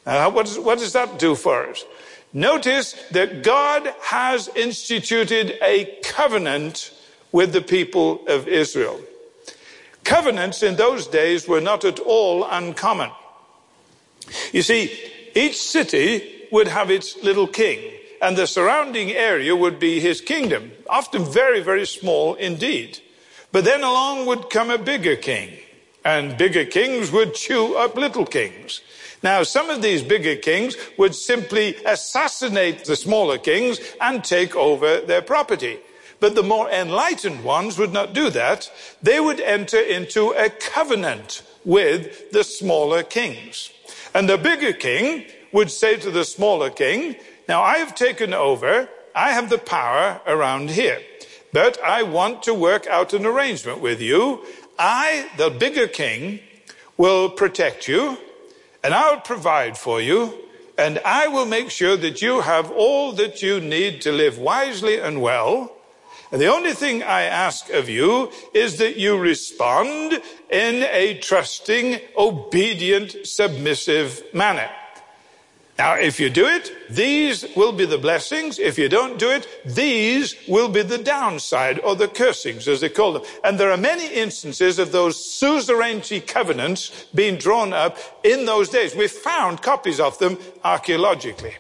What 0.06 0.46
does 0.46 0.94
that 0.94 1.20
do 1.20 1.36
for 1.36 1.68
us? 1.68 1.84
Notice 2.34 2.94
that 3.12 3.44
God 3.44 3.94
has 4.02 4.48
instituted 4.50 5.58
a 5.62 5.98
covenant 6.04 6.92
with 7.32 7.52
the 7.52 7.62
people 7.62 8.26
of 8.28 8.48
Israel. 8.48 9.02
Covenants 10.04 10.64
in 10.64 10.76
those 10.78 11.08
days 11.08 11.48
were 11.48 11.60
not 11.60 11.84
at 11.84 12.00
all 12.00 12.46
uncommon. 12.46 13.12
You 14.54 14.62
see, 14.62 14.98
each 15.36 15.60
city 15.60 16.48
would 16.52 16.68
have 16.68 16.90
its 16.90 17.22
little 17.24 17.48
king, 17.48 17.92
and 18.22 18.38
the 18.38 18.48
surrounding 18.48 19.12
area 19.12 19.56
would 19.56 19.80
be 19.80 20.00
his 20.00 20.22
kingdom, 20.22 20.72
often 20.90 21.24
very, 21.26 21.62
very 21.62 21.86
small 21.86 22.36
indeed. 22.36 23.00
But 23.52 23.66
then 23.66 23.84
along 23.84 24.26
would 24.26 24.50
come 24.50 24.70
a 24.70 24.78
bigger 24.78 25.16
king, 25.16 25.58
and 26.04 26.38
bigger 26.38 26.66
kings 26.66 27.12
would 27.12 27.34
chew 27.34 27.76
up 27.76 27.96
little 27.96 28.26
kings. 28.26 28.82
Now, 29.24 29.44
some 29.44 29.70
of 29.70 29.82
these 29.82 30.04
bigger 30.04 30.36
kings 30.36 30.76
would 30.98 31.16
simply 31.16 31.76
assassinate 31.86 32.86
the 32.86 32.96
smaller 32.96 33.38
kings 33.38 33.80
and 34.00 34.24
take 34.24 34.56
over 34.56 35.02
their 35.02 35.22
property. 35.22 35.80
But 36.20 36.36
the 36.36 36.44
more 36.44 36.70
enlightened 36.70 37.44
ones 37.44 37.78
would 37.78 37.94
not 37.94 38.14
do 38.14 38.30
that. 38.32 38.72
They 39.02 39.20
would 39.20 39.40
enter 39.40 39.80
into 39.80 40.32
a 40.32 40.50
covenant 40.50 41.44
with 41.66 42.32
the 42.32 42.44
smaller 42.44 43.04
kings. 43.04 43.72
And 44.14 44.28
the 44.28 44.38
bigger 44.38 44.74
king 44.74 45.26
would 45.52 45.72
say 45.72 45.98
to 45.98 46.12
the 46.12 46.26
smaller 46.26 46.70
king, 46.70 47.16
Now 47.48 47.62
I 47.62 47.78
have 47.78 47.96
taken 47.96 48.34
over, 48.34 48.90
I 49.16 49.32
have 49.32 49.50
the 49.50 49.58
power 49.58 50.22
around 50.28 50.72
here, 50.72 51.02
but 51.54 51.82
I 51.82 52.04
want 52.04 52.44
to 52.44 52.54
work 52.54 52.88
out 52.88 53.14
an 53.14 53.26
arrangement 53.26 53.80
with 53.80 54.02
you. 54.02 54.46
I, 54.78 55.30
the 55.38 55.50
bigger 55.50 55.88
king, 55.88 56.40
will 56.98 57.30
protect 57.30 57.88
you, 57.88 58.18
and 58.84 58.94
I'll 58.94 59.22
provide 59.22 59.78
for 59.78 60.02
you, 60.02 60.34
and 60.78 61.00
I 61.06 61.28
will 61.28 61.46
make 61.46 61.70
sure 61.70 61.96
that 61.98 62.22
you 62.22 62.42
have 62.42 62.72
all 62.72 63.12
that 63.14 63.42
you 63.42 63.60
need 63.60 64.02
to 64.02 64.12
live 64.12 64.38
wisely 64.38 65.00
and 65.00 65.22
well. 65.22 65.72
And 66.32 66.42
the 66.42 66.52
only 66.52 66.74
thing 66.74 67.04
I 67.04 67.22
ask 67.24 67.70
of 67.70 67.88
you 67.88 68.32
is 68.54 68.78
that 68.80 68.98
you 68.98 69.18
respond 69.18 70.22
in 70.50 70.84
a 70.84 71.18
trusting, 71.20 72.02
obedient, 72.18 73.26
submissive 73.26 74.24
manner. 74.34 74.70
Now, 75.78 75.94
if 75.94 76.20
you 76.20 76.32
do 76.32 76.48
it, 76.48 76.72
these 76.90 77.46
will 77.56 77.72
be 77.72 77.86
the 77.86 78.00
blessings. 78.00 78.58
If 78.58 78.80
you 78.80 78.90
don't 78.90 79.20
do 79.20 79.30
it, 79.30 79.48
these 79.64 80.36
will 80.48 80.70
be 80.70 80.82
the 80.82 80.98
downside 80.98 81.80
or 81.80 81.96
the 81.96 82.08
cursings, 82.08 82.68
as 82.68 82.82
they 82.82 82.90
call 82.90 83.14
them. 83.14 83.22
And 83.44 83.60
there 83.60 83.72
are 83.72 83.78
many 83.78 84.08
instances 84.12 84.80
of 84.80 84.92
those 84.92 85.24
suzerainty 85.24 86.20
covenants 86.20 87.06
being 87.14 87.38
drawn 87.38 87.74
up 87.74 88.00
in 88.24 88.46
those 88.46 88.70
days. 88.70 88.96
We've 88.96 89.12
found 89.12 89.62
copies 89.62 90.00
of 90.00 90.18
them 90.18 90.40
archaeologically. 90.64 91.56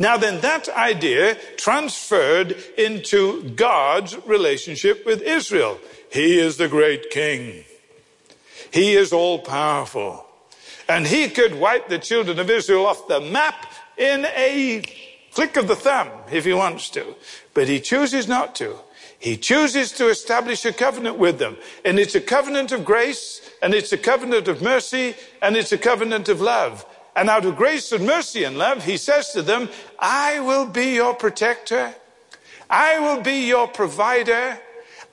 Now 0.00 0.16
then, 0.16 0.40
that 0.40 0.68
idea 0.70 1.36
transferred 1.56 2.56
into 2.76 3.50
God's 3.50 4.16
relationship 4.26 5.06
with 5.06 5.22
Israel. 5.22 5.78
He 6.10 6.40
is 6.40 6.56
the 6.56 6.66
great 6.66 7.10
king. 7.10 7.64
He 8.72 8.94
is 8.94 9.12
all 9.12 9.38
powerful. 9.38 10.23
And 10.88 11.06
he 11.06 11.28
could 11.28 11.54
wipe 11.54 11.88
the 11.88 11.98
children 11.98 12.38
of 12.38 12.50
Israel 12.50 12.86
off 12.86 13.08
the 13.08 13.20
map 13.20 13.72
in 13.96 14.24
a 14.26 14.82
flick 15.30 15.56
of 15.56 15.68
the 15.68 15.76
thumb 15.76 16.08
if 16.30 16.44
he 16.44 16.52
wants 16.52 16.90
to. 16.90 17.14
But 17.54 17.68
he 17.68 17.80
chooses 17.80 18.28
not 18.28 18.54
to. 18.56 18.76
He 19.18 19.36
chooses 19.36 19.92
to 19.92 20.08
establish 20.08 20.64
a 20.66 20.72
covenant 20.72 21.16
with 21.16 21.38
them. 21.38 21.56
And 21.84 21.98
it's 21.98 22.14
a 22.14 22.20
covenant 22.20 22.72
of 22.72 22.84
grace, 22.84 23.40
and 23.62 23.72
it's 23.72 23.92
a 23.92 23.98
covenant 23.98 24.48
of 24.48 24.60
mercy, 24.60 25.14
and 25.40 25.56
it's 25.56 25.72
a 25.72 25.78
covenant 25.78 26.28
of 26.28 26.40
love. 26.40 26.84
And 27.16 27.30
out 27.30 27.46
of 27.46 27.56
grace 27.56 27.90
and 27.92 28.06
mercy 28.06 28.44
and 28.44 28.58
love, 28.58 28.84
he 28.84 28.96
says 28.96 29.30
to 29.30 29.42
them, 29.42 29.70
I 29.98 30.40
will 30.40 30.66
be 30.66 30.94
your 30.94 31.14
protector. 31.14 31.94
I 32.68 32.98
will 32.98 33.22
be 33.22 33.46
your 33.46 33.68
provider. 33.68 34.58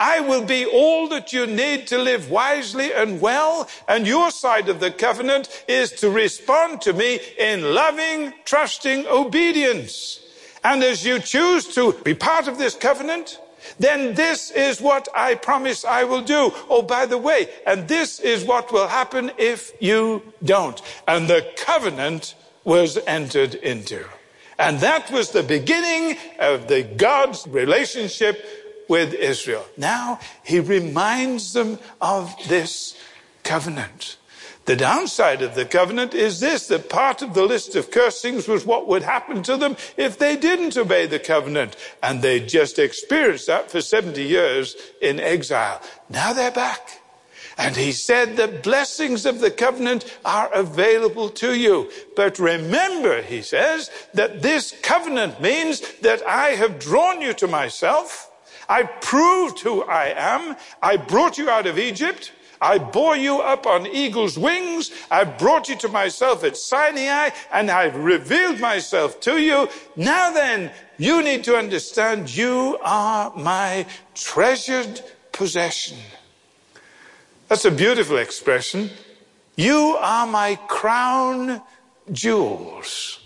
I 0.01 0.19
will 0.19 0.43
be 0.43 0.65
all 0.65 1.07
that 1.09 1.31
you 1.31 1.45
need 1.45 1.85
to 1.87 1.99
live 1.99 2.31
wisely 2.31 2.91
and 2.91 3.21
well. 3.21 3.69
And 3.87 4.07
your 4.07 4.31
side 4.31 4.67
of 4.67 4.79
the 4.79 4.89
covenant 4.89 5.63
is 5.67 5.91
to 6.01 6.09
respond 6.09 6.81
to 6.81 6.93
me 6.93 7.19
in 7.37 7.75
loving, 7.75 8.33
trusting 8.43 9.05
obedience. 9.05 10.19
And 10.63 10.83
as 10.83 11.05
you 11.05 11.19
choose 11.19 11.67
to 11.75 11.93
be 12.03 12.15
part 12.15 12.47
of 12.47 12.57
this 12.57 12.73
covenant, 12.73 13.39
then 13.77 14.15
this 14.15 14.49
is 14.49 14.81
what 14.81 15.07
I 15.13 15.35
promise 15.35 15.85
I 15.85 16.03
will 16.05 16.23
do. 16.23 16.51
Oh, 16.67 16.81
by 16.81 17.05
the 17.05 17.19
way, 17.19 17.49
and 17.67 17.87
this 17.87 18.19
is 18.19 18.43
what 18.43 18.71
will 18.71 18.87
happen 18.87 19.31
if 19.37 19.71
you 19.79 20.33
don't. 20.43 20.81
And 21.07 21.27
the 21.27 21.45
covenant 21.57 22.33
was 22.63 22.97
entered 23.05 23.53
into. 23.53 24.03
And 24.57 24.79
that 24.79 25.11
was 25.11 25.29
the 25.29 25.43
beginning 25.43 26.17
of 26.39 26.67
the 26.67 26.83
God's 26.83 27.47
relationship 27.47 28.60
with 28.91 29.13
Israel. 29.13 29.65
Now 29.77 30.19
he 30.43 30.59
reminds 30.59 31.53
them 31.53 31.79
of 32.01 32.35
this 32.49 32.97
covenant. 33.41 34.17
The 34.65 34.75
downside 34.75 35.41
of 35.41 35.55
the 35.55 35.63
covenant 35.63 36.13
is 36.13 36.41
this, 36.41 36.67
that 36.67 36.89
part 36.89 37.21
of 37.21 37.33
the 37.33 37.45
list 37.45 37.77
of 37.77 37.89
cursings 37.89 38.49
was 38.49 38.65
what 38.65 38.89
would 38.89 39.03
happen 39.03 39.43
to 39.43 39.55
them 39.55 39.77
if 39.95 40.19
they 40.19 40.35
didn't 40.35 40.75
obey 40.75 41.05
the 41.05 41.19
covenant. 41.19 41.77
And 42.03 42.21
they 42.21 42.41
just 42.41 42.79
experienced 42.79 43.47
that 43.47 43.71
for 43.71 43.79
70 43.79 44.21
years 44.21 44.75
in 45.01 45.21
exile. 45.21 45.81
Now 46.09 46.33
they're 46.33 46.51
back. 46.51 46.99
And 47.57 47.77
he 47.77 47.93
said, 47.93 48.35
the 48.35 48.49
blessings 48.49 49.25
of 49.25 49.39
the 49.39 49.51
covenant 49.51 50.03
are 50.25 50.51
available 50.53 51.29
to 51.29 51.55
you. 51.55 51.89
But 52.17 52.39
remember, 52.39 53.21
he 53.21 53.41
says, 53.41 53.89
that 54.13 54.41
this 54.41 54.75
covenant 54.81 55.39
means 55.39 55.79
that 55.99 56.21
I 56.27 56.49
have 56.49 56.77
drawn 56.77 57.21
you 57.21 57.31
to 57.35 57.47
myself. 57.47 58.30
I 58.71 58.83
proved 58.83 59.59
who 59.59 59.83
I 59.83 60.13
am. 60.15 60.55
I 60.81 60.95
brought 60.95 61.37
you 61.37 61.49
out 61.49 61.67
of 61.67 61.77
Egypt. 61.77 62.31
I 62.61 62.77
bore 62.77 63.17
you 63.17 63.41
up 63.41 63.67
on 63.67 63.85
eagle's 63.85 64.37
wings. 64.37 64.91
I 65.11 65.25
brought 65.25 65.67
you 65.67 65.75
to 65.79 65.89
myself 65.89 66.45
at 66.45 66.55
Sinai 66.55 67.31
and 67.51 67.69
I've 67.69 67.97
revealed 67.97 68.61
myself 68.61 69.19
to 69.21 69.41
you. 69.41 69.67
Now 69.97 70.31
then, 70.31 70.71
you 70.97 71.21
need 71.21 71.43
to 71.43 71.57
understand 71.57 72.33
you 72.33 72.77
are 72.81 73.35
my 73.35 73.87
treasured 74.15 75.01
possession. 75.33 75.97
That's 77.49 77.65
a 77.65 77.71
beautiful 77.71 78.19
expression. 78.19 78.89
You 79.57 79.97
are 79.99 80.25
my 80.25 80.55
crown 80.69 81.61
jewels. 82.09 83.19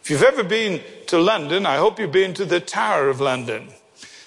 If 0.00 0.10
you've 0.10 0.22
ever 0.22 0.44
been 0.44 0.80
to 1.08 1.18
London, 1.18 1.66
I 1.66 1.78
hope 1.78 1.98
you've 1.98 2.12
been 2.12 2.34
to 2.34 2.44
the 2.44 2.60
Tower 2.60 3.08
of 3.08 3.20
London. 3.20 3.66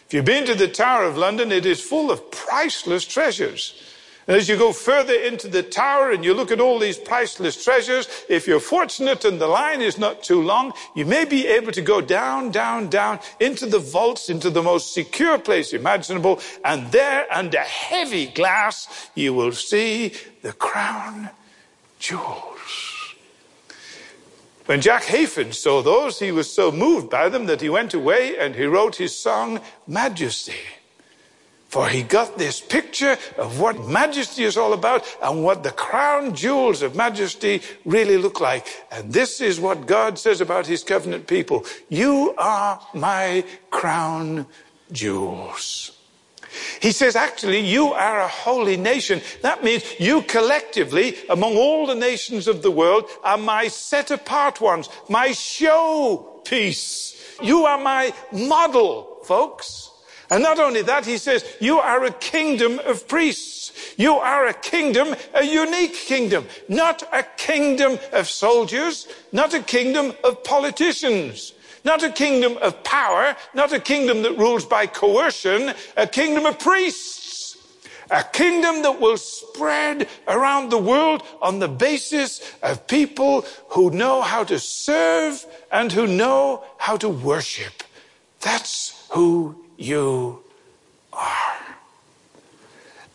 If 0.07 0.13
you've 0.13 0.25
been 0.25 0.45
to 0.45 0.55
the 0.55 0.67
Tower 0.67 1.03
of 1.03 1.17
London, 1.17 1.51
it 1.51 1.65
is 1.65 1.81
full 1.81 2.11
of 2.11 2.29
priceless 2.31 3.05
treasures. 3.05 3.81
And 4.27 4.35
as 4.35 4.49
you 4.49 4.57
go 4.57 4.73
further 4.73 5.13
into 5.13 5.47
the 5.47 5.61
tower 5.61 6.09
and 6.09 6.25
you 6.25 6.33
look 6.33 6.51
at 6.51 6.59
all 6.59 6.79
these 6.79 6.97
priceless 6.97 7.63
treasures, 7.63 8.07
if 8.27 8.47
you're 8.47 8.59
fortunate 8.59 9.23
and 9.23 9.39
the 9.39 9.47
line 9.47 9.81
is 9.81 9.99
not 9.99 10.23
too 10.23 10.41
long, 10.41 10.73
you 10.95 11.05
may 11.05 11.25
be 11.25 11.47
able 11.47 11.71
to 11.71 11.81
go 11.81 12.01
down, 12.01 12.49
down, 12.49 12.89
down 12.89 13.19
into 13.39 13.67
the 13.67 13.77
vaults, 13.77 14.29
into 14.29 14.49
the 14.49 14.63
most 14.63 14.95
secure 14.95 15.37
place 15.37 15.73
imaginable. 15.73 16.39
And 16.63 16.91
there 16.91 17.27
under 17.31 17.59
heavy 17.59 18.25
glass, 18.25 19.09
you 19.13 19.33
will 19.35 19.51
see 19.51 20.13
the 20.41 20.53
crown 20.53 21.29
jewels. 21.99 22.54
When 24.65 24.81
Jack 24.81 25.03
Hayford 25.03 25.53
saw 25.53 25.83
those, 25.83 26.19
he 26.19 26.31
was 26.31 26.51
so 26.51 26.71
moved 26.71 27.09
by 27.09 27.29
them 27.29 27.45
that 27.45 27.61
he 27.61 27.69
went 27.69 27.93
away 27.93 28.37
and 28.37 28.55
he 28.55 28.65
wrote 28.65 28.95
his 28.95 29.17
song, 29.17 29.61
Majesty. 29.85 30.53
For 31.67 31.87
he 31.87 32.03
got 32.03 32.37
this 32.37 32.61
picture 32.61 33.17
of 33.37 33.59
what 33.59 33.87
majesty 33.87 34.43
is 34.43 34.55
all 34.55 34.73
about 34.73 35.05
and 35.21 35.43
what 35.43 35.61
the 35.61 35.71
crown 35.71 36.33
jewels 36.33 36.81
of 36.81 36.95
majesty 36.95 37.61
really 37.83 38.17
look 38.17 38.39
like. 38.39 38.67
And 38.91 39.11
this 39.11 39.41
is 39.41 39.59
what 39.59 39.85
God 39.85 40.17
says 40.17 40.41
about 40.41 40.65
his 40.65 40.83
covenant 40.83 41.27
people. 41.27 41.65
You 41.89 42.33
are 42.37 42.79
my 42.93 43.43
crown 43.71 44.47
jewels. 44.91 45.94
He 46.81 46.91
says, 46.91 47.15
actually, 47.15 47.59
you 47.59 47.93
are 47.93 48.21
a 48.21 48.27
holy 48.27 48.77
nation. 48.77 49.21
That 49.41 49.63
means 49.63 49.83
you 49.99 50.21
collectively, 50.23 51.15
among 51.29 51.55
all 51.55 51.87
the 51.87 51.95
nations 51.95 52.47
of 52.47 52.61
the 52.61 52.71
world, 52.71 53.09
are 53.23 53.37
my 53.37 53.67
set 53.67 54.11
apart 54.11 54.61
ones, 54.61 54.89
my 55.09 55.31
show 55.31 56.41
piece. 56.45 57.15
You 57.41 57.65
are 57.65 57.79
my 57.79 58.13
model, 58.31 59.19
folks. 59.23 59.91
And 60.29 60.41
not 60.41 60.59
only 60.59 60.81
that, 60.81 61.05
he 61.05 61.17
says, 61.17 61.45
you 61.61 61.79
are 61.79 62.03
a 62.03 62.11
kingdom 62.11 62.79
of 62.79 63.07
priests. 63.07 63.71
You 63.97 64.15
are 64.15 64.47
a 64.47 64.53
kingdom, 64.53 65.15
a 65.33 65.43
unique 65.43 65.93
kingdom, 65.93 66.47
not 66.67 67.03
a 67.13 67.23
kingdom 67.37 67.99
of 68.11 68.27
soldiers, 68.27 69.07
not 69.31 69.53
a 69.53 69.61
kingdom 69.61 70.13
of 70.23 70.43
politicians, 70.43 71.53
not 71.85 72.03
a 72.03 72.09
kingdom 72.09 72.57
of 72.57 72.83
power, 72.83 73.35
not 73.53 73.71
a 73.71 73.79
kingdom 73.79 74.23
that 74.23 74.37
rules 74.37 74.65
by 74.65 74.87
coercion, 74.87 75.73
a 75.95 76.07
kingdom 76.07 76.45
of 76.45 76.59
priests. 76.59 77.25
A 78.11 78.23
kingdom 78.23 78.83
that 78.83 78.99
will 79.01 79.17
spread 79.17 80.07
around 80.27 80.69
the 80.69 80.77
world 80.77 81.23
on 81.41 81.57
the 81.57 81.67
basis 81.67 82.39
of 82.61 82.85
people 82.85 83.45
who 83.69 83.89
know 83.89 84.21
how 84.21 84.43
to 84.43 84.59
serve 84.59 85.43
and 85.71 85.91
who 85.91 86.05
know 86.05 86.63
how 86.77 86.97
to 86.97 87.09
worship. 87.09 87.83
That's 88.41 89.07
who 89.09 89.55
you 89.77 90.43
are. 91.13 91.55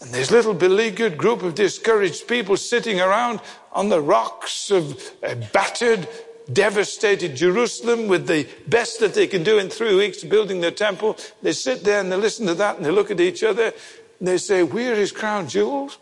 And 0.00 0.10
this 0.10 0.30
little 0.30 0.54
beleaguered 0.54 1.16
group 1.18 1.42
of 1.42 1.54
discouraged 1.54 2.26
people 2.26 2.56
sitting 2.56 3.00
around 3.00 3.40
on 3.72 3.90
the 3.90 4.00
rocks 4.00 4.70
of 4.70 5.00
a 5.22 5.36
battered, 5.36 6.08
devastated 6.52 7.36
Jerusalem 7.36 8.08
with 8.08 8.26
the 8.26 8.48
best 8.66 9.00
that 9.00 9.14
they 9.14 9.26
can 9.26 9.42
do 9.42 9.58
in 9.58 9.68
three 9.68 9.94
weeks 9.94 10.24
building 10.24 10.60
their 10.60 10.70
temple. 10.70 11.16
They 11.42 11.52
sit 11.52 11.84
there 11.84 12.00
and 12.00 12.10
they 12.10 12.16
listen 12.16 12.46
to 12.46 12.54
that 12.54 12.76
and 12.76 12.84
they 12.84 12.90
look 12.90 13.10
at 13.10 13.20
each 13.20 13.42
other 13.42 13.72
and 14.18 14.28
they 14.28 14.38
say, 14.38 14.62
We're 14.62 14.96
his 14.96 15.12
crown 15.12 15.48
jewels. 15.48 15.98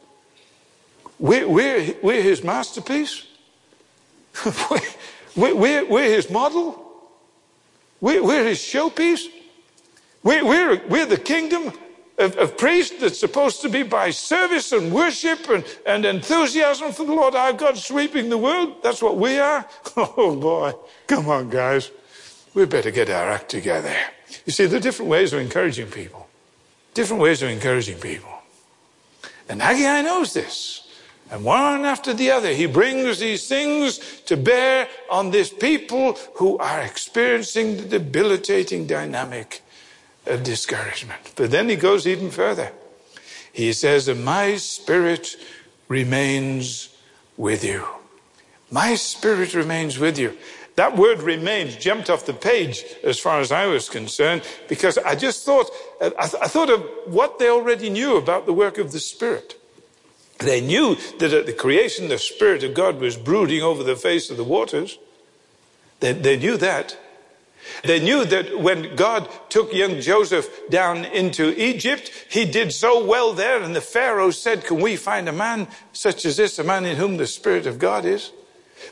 We're, 1.18 1.48
we're, 1.48 1.94
we're 2.02 2.22
his 2.22 2.44
masterpiece. 2.44 3.26
we're, 5.36 5.54
we're, 5.54 5.84
we're, 5.84 6.10
his 6.10 6.30
model. 6.30 6.84
We're, 8.00 8.22
we're 8.22 8.44
his 8.44 8.58
showpiece. 8.58 9.26
We're, 10.22 10.44
we're, 10.44 10.86
we're 10.86 11.06
the 11.06 11.16
kingdom 11.16 11.72
of, 12.18 12.36
of 12.36 12.56
that's 12.58 13.18
supposed 13.18 13.62
to 13.62 13.68
be 13.68 13.82
by 13.82 14.10
service 14.10 14.72
and 14.72 14.92
worship 14.92 15.48
and, 15.48 15.64
and 15.86 16.04
enthusiasm 16.04 16.92
for 16.92 17.04
the 17.04 17.14
Lord 17.14 17.34
our 17.34 17.52
God 17.52 17.78
sweeping 17.78 18.28
the 18.28 18.38
world. 18.38 18.82
That's 18.82 19.02
what 19.02 19.16
we 19.16 19.38
are. 19.38 19.66
Oh 19.96 20.36
boy. 20.36 20.72
Come 21.06 21.28
on, 21.28 21.50
guys. 21.50 21.90
We 22.54 22.64
better 22.66 22.90
get 22.90 23.10
our 23.10 23.30
act 23.30 23.48
together. 23.50 23.94
You 24.46 24.52
see, 24.52 24.66
there 24.66 24.78
are 24.78 24.82
different 24.82 25.10
ways 25.10 25.32
of 25.32 25.40
encouraging 25.40 25.88
people. 25.88 26.28
Different 26.94 27.22
ways 27.22 27.42
of 27.42 27.50
encouraging 27.50 27.98
people. 27.98 28.30
And 29.48 29.62
Haggai 29.62 30.02
knows 30.02 30.34
this. 30.34 30.88
And 31.30 31.44
one 31.44 31.84
after 31.84 32.14
the 32.14 32.30
other, 32.30 32.52
he 32.52 32.66
brings 32.66 33.18
these 33.18 33.48
things 33.48 33.98
to 34.26 34.36
bear 34.36 34.88
on 35.10 35.30
this 35.30 35.50
people 35.52 36.14
who 36.34 36.58
are 36.58 36.80
experiencing 36.80 37.76
the 37.76 37.98
debilitating 37.98 38.86
dynamic 38.86 39.62
of 40.28 40.42
discouragement. 40.42 41.32
But 41.36 41.50
then 41.50 41.68
he 41.68 41.76
goes 41.76 42.06
even 42.06 42.30
further. 42.30 42.72
He 43.52 43.72
says, 43.72 44.08
and 44.08 44.24
my 44.24 44.56
spirit 44.56 45.36
remains 45.88 46.90
with 47.36 47.64
you. 47.64 47.86
My 48.70 48.94
spirit 48.94 49.54
remains 49.54 49.98
with 49.98 50.18
you. 50.18 50.36
That 50.76 50.96
word 50.96 51.22
remains 51.22 51.74
jumped 51.74 52.08
off 52.08 52.24
the 52.24 52.32
page 52.32 52.84
as 53.02 53.18
far 53.18 53.40
as 53.40 53.50
I 53.50 53.66
was 53.66 53.88
concerned 53.88 54.42
because 54.68 54.96
I 54.98 55.16
just 55.16 55.44
thought, 55.44 55.68
I, 56.00 56.10
th- 56.10 56.40
I 56.40 56.46
thought 56.46 56.70
of 56.70 56.82
what 57.06 57.40
they 57.40 57.48
already 57.48 57.90
knew 57.90 58.16
about 58.16 58.46
the 58.46 58.52
work 58.52 58.78
of 58.78 58.92
the 58.92 59.00
Spirit. 59.00 59.56
They 60.38 60.60
knew 60.60 60.96
that 61.18 61.32
at 61.32 61.46
the 61.46 61.52
creation, 61.52 62.08
the 62.08 62.18
Spirit 62.18 62.62
of 62.62 62.74
God 62.74 63.00
was 63.00 63.16
brooding 63.16 63.60
over 63.60 63.82
the 63.82 63.96
face 63.96 64.30
of 64.30 64.36
the 64.36 64.44
waters. 64.44 64.98
They, 65.98 66.12
they 66.12 66.36
knew 66.36 66.56
that. 66.58 66.96
They 67.84 68.00
knew 68.00 68.24
that 68.24 68.58
when 68.58 68.96
God 68.96 69.28
took 69.50 69.72
young 69.72 70.00
Joseph 70.00 70.68
down 70.68 71.04
into 71.04 71.54
Egypt, 71.60 72.10
he 72.28 72.44
did 72.44 72.72
so 72.72 73.04
well 73.04 73.32
there, 73.32 73.62
and 73.62 73.74
the 73.74 73.80
Pharaoh 73.80 74.30
said, 74.30 74.64
Can 74.64 74.80
we 74.80 74.96
find 74.96 75.28
a 75.28 75.32
man 75.32 75.68
such 75.92 76.24
as 76.24 76.36
this, 76.36 76.58
a 76.58 76.64
man 76.64 76.84
in 76.84 76.96
whom 76.96 77.16
the 77.16 77.26
Spirit 77.26 77.66
of 77.66 77.78
God 77.78 78.04
is? 78.04 78.32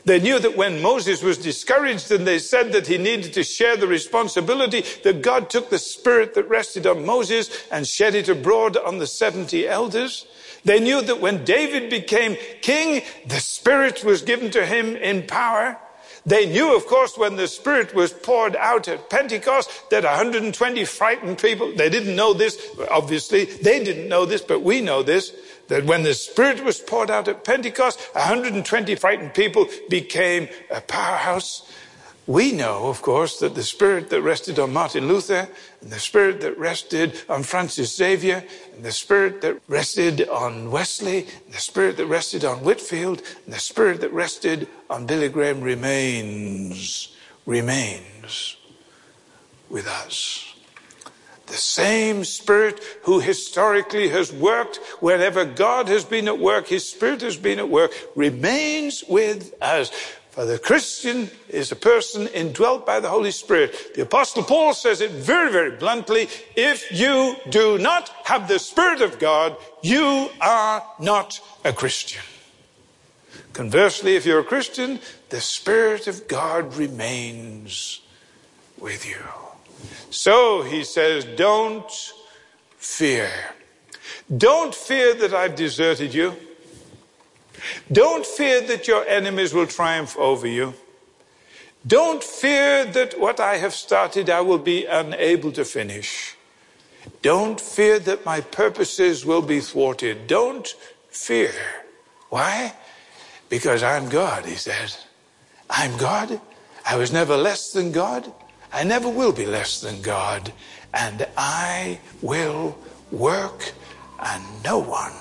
They 0.05 0.19
knew 0.19 0.39
that 0.39 0.57
when 0.57 0.81
Moses 0.81 1.21
was 1.21 1.37
discouraged 1.37 2.11
and 2.11 2.25
they 2.25 2.39
said 2.39 2.71
that 2.73 2.87
he 2.87 2.97
needed 2.97 3.33
to 3.33 3.43
share 3.43 3.77
the 3.77 3.87
responsibility, 3.87 4.83
that 5.03 5.21
God 5.21 5.49
took 5.49 5.69
the 5.69 5.79
spirit 5.79 6.33
that 6.35 6.49
rested 6.49 6.85
on 6.85 7.05
Moses 7.05 7.49
and 7.71 7.87
shed 7.87 8.15
it 8.15 8.29
abroad 8.29 8.77
on 8.77 8.99
the 8.99 9.07
70 9.07 9.67
elders. 9.67 10.25
They 10.65 10.79
knew 10.79 11.01
that 11.01 11.21
when 11.21 11.45
David 11.45 11.89
became 11.89 12.37
king, 12.61 13.03
the 13.25 13.39
spirit 13.39 14.03
was 14.03 14.21
given 14.21 14.51
to 14.51 14.65
him 14.65 14.95
in 14.95 15.25
power. 15.25 15.77
They 16.27 16.45
knew, 16.45 16.75
of 16.75 16.85
course, 16.87 17.17
when 17.17 17.37
the 17.37 17.47
Spirit 17.47 17.95
was 17.95 18.11
poured 18.11 18.57
out 18.57 18.89
at 18.89 19.09
Pentecost 19.09 19.89
that 19.91 20.03
120 20.03 20.83
frightened 20.83 21.37
people, 21.37 21.71
they 21.73 21.89
didn't 21.89 22.17
know 22.17 22.33
this, 22.33 22.59
obviously, 22.91 23.45
they 23.45 23.81
didn't 23.81 24.09
know 24.09 24.25
this, 24.25 24.41
but 24.41 24.61
we 24.61 24.81
know 24.81 25.03
this, 25.03 25.31
that 25.69 25.85
when 25.85 26.03
the 26.03 26.13
Spirit 26.13 26.65
was 26.65 26.81
poured 26.81 27.09
out 27.09 27.29
at 27.29 27.45
Pentecost, 27.45 28.01
120 28.11 28.95
frightened 28.95 29.33
people 29.35 29.69
became 29.87 30.49
a 30.69 30.81
powerhouse. 30.81 31.71
We 32.25 32.51
know, 32.51 32.89
of 32.89 33.01
course, 33.01 33.39
that 33.39 33.55
the 33.55 33.63
spirit 33.63 34.09
that 34.09 34.21
rested 34.21 34.59
on 34.59 34.73
Martin 34.73 35.07
Luther, 35.07 35.47
and 35.81 35.91
the 35.91 35.99
spirit 35.99 36.41
that 36.41 36.57
rested 36.57 37.21
on 37.29 37.43
Francis 37.43 37.95
Xavier, 37.95 38.43
and 38.73 38.83
the 38.83 38.91
spirit 38.91 39.41
that 39.41 39.61
rested 39.67 40.27
on 40.27 40.71
Wesley, 40.71 41.27
and 41.45 41.53
the 41.53 41.59
spirit 41.59 41.97
that 41.97 42.07
rested 42.07 42.43
on 42.43 42.63
Whitefield, 42.63 43.21
and 43.45 43.53
the 43.53 43.59
spirit 43.59 44.01
that 44.01 44.11
rested 44.11 44.67
on 44.89 45.05
Billy 45.05 45.29
Graham 45.29 45.61
remains, 45.61 47.15
remains 47.45 48.57
with 49.69 49.87
us. 49.87 50.47
The 51.47 51.53
same 51.53 52.25
Spirit 52.25 52.81
who 53.03 53.21
historically 53.21 54.09
has 54.09 54.33
worked 54.33 54.77
wherever 54.99 55.45
God 55.45 55.87
has 55.87 56.03
been 56.03 56.27
at 56.27 56.39
work, 56.39 56.67
His 56.67 56.87
Spirit 56.87 57.21
has 57.21 57.37
been 57.37 57.57
at 57.57 57.69
work, 57.69 57.93
remains 58.15 59.03
with 59.07 59.53
us. 59.61 59.91
For 60.37 60.45
the 60.45 60.59
Christian 60.59 61.31
is 61.49 61.71
a 61.71 61.75
person 61.75 62.27
indwelt 62.27 62.85
by 62.85 62.99
the 62.99 63.09
Holy 63.09 63.31
Spirit. 63.31 63.95
The 63.95 64.03
Apostle 64.03 64.43
Paul 64.43 64.75
says 64.75 65.01
it 65.01 65.09
very, 65.09 65.51
very 65.51 65.71
bluntly. 65.71 66.29
If 66.55 66.91
you 66.91 67.37
do 67.49 67.79
not 67.79 68.09
have 68.25 68.47
the 68.47 68.59
Spirit 68.59 69.01
of 69.01 69.17
God, 69.17 69.57
you 69.81 70.29
are 70.39 70.85
not 70.99 71.41
a 71.65 71.73
Christian. 71.73 72.21
Conversely, 73.53 74.15
if 74.15 74.27
you're 74.27 74.41
a 74.41 74.43
Christian, 74.43 74.99
the 75.29 75.41
Spirit 75.41 76.05
of 76.05 76.27
God 76.27 76.75
remains 76.75 78.01
with 78.77 79.07
you. 79.07 79.25
So 80.11 80.61
he 80.61 80.83
says, 80.83 81.25
don't 81.35 81.91
fear. 82.77 83.31
Don't 84.37 84.75
fear 84.75 85.15
that 85.15 85.33
I've 85.33 85.55
deserted 85.55 86.13
you. 86.13 86.35
Don't 87.91 88.25
fear 88.25 88.61
that 88.61 88.87
your 88.87 89.05
enemies 89.07 89.53
will 89.53 89.67
triumph 89.67 90.17
over 90.17 90.47
you. 90.47 90.73
Don't 91.85 92.23
fear 92.23 92.85
that 92.85 93.19
what 93.19 93.39
I 93.39 93.57
have 93.57 93.73
started 93.73 94.29
I 94.29 94.41
will 94.41 94.57
be 94.57 94.85
unable 94.85 95.51
to 95.53 95.63
finish. 95.63 96.35
Don't 97.21 97.59
fear 97.59 97.99
that 97.99 98.25
my 98.25 98.41
purposes 98.41 99.25
will 99.25 99.41
be 99.41 99.59
thwarted. 99.61 100.27
Don't 100.27 100.67
fear. 101.09 101.53
Why? 102.29 102.73
Because 103.49 103.83
I'm 103.83 104.09
God, 104.09 104.45
he 104.45 104.55
says. 104.55 105.05
I'm 105.69 105.95
God. 105.97 106.41
I 106.85 106.97
was 106.97 107.11
never 107.13 107.37
less 107.37 107.71
than 107.71 107.91
God. 107.91 108.31
I 108.73 108.83
never 108.83 109.09
will 109.09 109.31
be 109.31 109.45
less 109.45 109.79
than 109.79 110.01
God. 110.01 110.51
And 110.93 111.27
I 111.37 111.99
will 112.21 112.77
work 113.11 113.71
and 114.19 114.43
no 114.63 114.79
one 114.79 115.13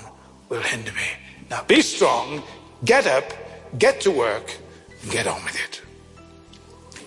will 0.49 0.63
hinder 0.63 0.93
me. 0.93 1.26
Now 1.51 1.63
be 1.65 1.81
strong, 1.81 2.43
get 2.85 3.07
up, 3.07 3.25
get 3.79 4.01
to 4.03 4.11
work, 4.11 4.57
and 5.03 5.11
get 5.11 5.27
on 5.27 5.43
with 5.45 5.55
it. 5.55 5.83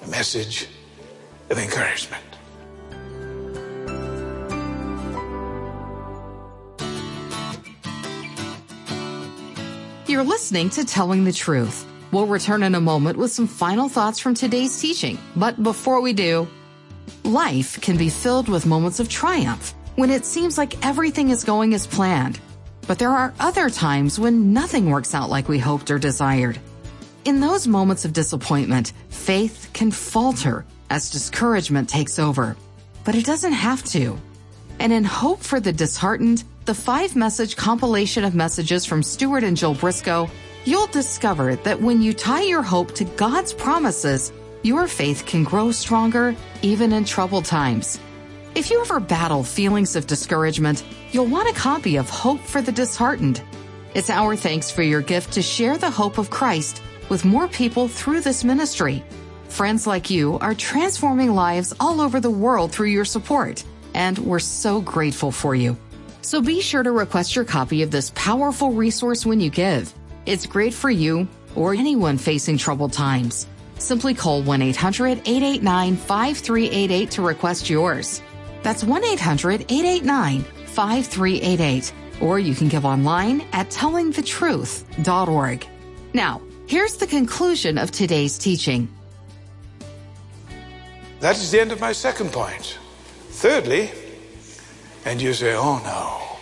A 0.04 0.08
message 0.08 0.68
of 1.50 1.58
encouragement. 1.58 2.24
You're 10.08 10.24
listening 10.24 10.70
to 10.72 10.86
Telling 10.86 11.24
the 11.24 11.34
Truth. 11.34 11.86
We'll 12.12 12.26
return 12.26 12.64
in 12.64 12.74
a 12.74 12.82
moment 12.82 13.18
with 13.18 13.32
some 13.32 13.46
final 13.46 13.90
thoughts 13.90 14.18
from 14.18 14.34
today's 14.34 14.82
teaching. 14.82 15.20
But 15.36 15.62
before 15.62 16.02
we 16.02 16.14
do, 16.14 16.48
life 17.24 17.80
can 17.82 17.98
be 17.98 18.10
filled 18.10 18.50
with 18.50 18.66
moments 18.66 19.00
of 19.00 19.08
triumph 19.08 19.76
when 19.96 20.10
it 20.10 20.26
seems 20.26 20.58
like 20.58 20.84
everything 20.84 21.30
is 21.30 21.44
going 21.44 21.74
as 21.76 21.86
planned. 21.86 22.40
But 22.90 22.98
there 22.98 23.12
are 23.12 23.36
other 23.40 23.70
times 23.70 24.20
when 24.20 24.52
nothing 24.52 24.90
works 24.90 25.14
out 25.14 25.30
like 25.30 25.48
we 25.48 25.60
hoped 25.60 25.92
or 25.92 26.00
desired. 26.00 26.60
In 27.24 27.40
those 27.40 27.68
moments 27.68 28.04
of 28.04 28.14
disappointment, 28.14 28.94
faith 29.10 29.70
can 29.74 29.92
falter 29.92 30.66
as 30.90 31.12
discouragement 31.12 31.88
takes 31.88 32.18
over. 32.18 32.58
But 33.06 33.14
it 33.14 33.28
doesn't 33.28 33.52
have 33.54 33.84
to. 33.94 34.18
And 34.80 34.92
in 34.92 35.04
Hope 35.04 35.42
for 35.42 35.60
the 35.60 35.72
Disheartened, 35.72 36.44
the 36.66 36.74
five 36.74 37.16
message 37.16 37.56
compilation 37.56 38.24
of 38.24 38.34
messages 38.34 38.86
from 38.88 39.04
Stuart 39.04 39.44
and 39.44 39.56
Jill 39.56 39.76
Briscoe, 39.76 40.28
you'll 40.66 40.88
discover 40.88 41.58
that 41.58 41.80
when 41.80 42.02
you 42.02 42.12
tie 42.12 42.42
your 42.42 42.64
hope 42.64 42.96
to 42.96 43.04
God's 43.06 43.54
promises, 43.54 44.34
your 44.64 44.88
faith 44.88 45.28
can 45.28 45.44
grow 45.44 45.72
stronger 45.72 46.36
even 46.64 46.92
in 46.94 47.06
troubled 47.06 47.46
times. 47.46 48.00
If 48.56 48.72
you 48.72 48.82
ever 48.82 49.00
battle 49.00 49.44
feelings 49.44 49.96
of 49.96 50.08
discouragement, 50.08 50.84
you'll 51.12 51.26
want 51.26 51.50
a 51.50 51.60
copy 51.60 51.98
of 51.98 52.10
Hope 52.10 52.40
for 52.42 52.62
the 52.62 52.72
Disheartened. 52.72 53.42
It's 53.96 54.10
our 54.10 54.36
thanks 54.36 54.70
for 54.70 54.84
your 54.84 55.02
gift 55.02 55.34
to 55.34 55.42
share 55.42 55.78
the 55.78 55.90
hope 55.90 56.18
of 56.18 56.30
Christ 56.30 56.82
with 57.10 57.26
more 57.26 57.48
people 57.48 57.88
through 57.88 58.22
this 58.22 58.44
ministry. 58.44 59.04
Friends 59.48 59.88
like 59.88 60.10
you 60.10 60.38
are 60.40 60.54
transforming 60.54 61.34
lives 61.34 61.74
all 61.80 62.02
over 62.02 62.20
the 62.20 62.30
world 62.30 62.72
through 62.72 62.90
your 62.90 63.06
support, 63.06 63.64
and 63.96 64.18
we're 64.20 64.40
so 64.40 64.80
grateful 64.82 65.32
for 65.32 65.56
you. 65.56 65.76
So 66.22 66.42
be 66.42 66.62
sure 66.62 66.84
to 66.84 66.92
request 66.92 67.36
your 67.36 67.46
copy 67.46 67.82
of 67.82 67.90
this 67.90 68.12
powerful 68.14 68.72
resource 68.72 69.26
when 69.26 69.40
you 69.40 69.50
give. 69.50 69.92
It's 70.28 70.46
great 70.46 70.74
for 70.74 70.92
you 70.92 71.28
or 71.56 71.74
anyone 71.74 72.20
facing 72.20 72.58
troubled 72.58 72.94
times. 72.94 73.48
Simply 73.80 74.14
call 74.14 74.44
1 74.44 74.62
800 74.62 75.22
889 75.26 75.96
5388 75.96 77.12
to 77.12 77.22
request 77.24 77.70
yours. 77.70 78.22
That's 78.62 78.84
1 78.84 79.04
800 79.04 79.62
889 79.62 80.46
5388. 80.70 81.94
Or 82.22 82.40
you 82.40 82.56
can 82.56 82.68
give 82.68 82.86
online 82.86 83.42
at 83.54 83.70
tellingthetruth.org. 83.70 85.68
Now, 86.14 86.42
here's 86.68 86.98
the 86.98 87.08
conclusion 87.08 87.78
of 87.78 87.92
today's 87.92 88.38
teaching. 88.38 88.88
That 91.20 91.36
is 91.36 91.52
the 91.52 91.60
end 91.60 91.72
of 91.72 91.80
my 91.82 91.92
second 91.92 92.32
point. 92.32 92.78
Thirdly, 93.30 93.92
and 95.06 95.22
you 95.22 95.34
say, 95.34 95.56
oh 95.56 95.80
no, 95.84 96.38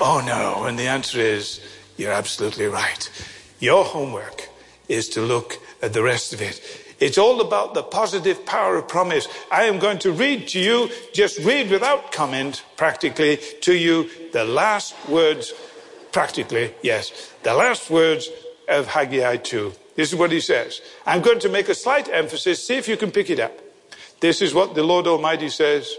oh 0.00 0.22
no. 0.26 0.64
And 0.64 0.78
the 0.78 0.86
answer 0.86 1.18
is, 1.18 1.60
you're 1.96 2.12
absolutely 2.12 2.66
right. 2.66 3.10
Your 3.60 3.84
homework 3.84 4.48
is 4.88 5.08
to 5.10 5.22
look 5.22 5.58
at 5.82 5.92
the 5.92 6.02
rest 6.02 6.32
of 6.32 6.42
it. 6.42 6.60
It's 7.00 7.18
all 7.18 7.40
about 7.40 7.74
the 7.74 7.82
positive 7.82 8.46
power 8.46 8.76
of 8.76 8.88
promise. 8.88 9.28
I 9.50 9.64
am 9.64 9.78
going 9.78 9.98
to 10.00 10.12
read 10.12 10.48
to 10.48 10.60
you, 10.60 10.90
just 11.12 11.38
read 11.40 11.70
without 11.70 12.12
comment, 12.12 12.64
practically, 12.76 13.38
to 13.62 13.74
you 13.74 14.10
the 14.32 14.44
last 14.44 14.94
words, 15.08 15.52
practically, 16.12 16.74
yes, 16.82 17.32
the 17.42 17.54
last 17.54 17.90
words 17.90 18.28
of 18.68 18.86
Haggai 18.86 19.36
2. 19.38 19.72
This 19.96 20.12
is 20.12 20.18
what 20.18 20.32
he 20.32 20.40
says. 20.40 20.80
I'm 21.06 21.22
going 21.22 21.40
to 21.40 21.48
make 21.48 21.68
a 21.68 21.74
slight 21.74 22.08
emphasis. 22.08 22.66
See 22.66 22.76
if 22.76 22.88
you 22.88 22.96
can 22.96 23.10
pick 23.10 23.30
it 23.30 23.40
up. 23.40 23.58
This 24.20 24.40
is 24.40 24.54
what 24.54 24.74
the 24.74 24.82
Lord 24.82 25.06
Almighty 25.06 25.48
says. 25.48 25.96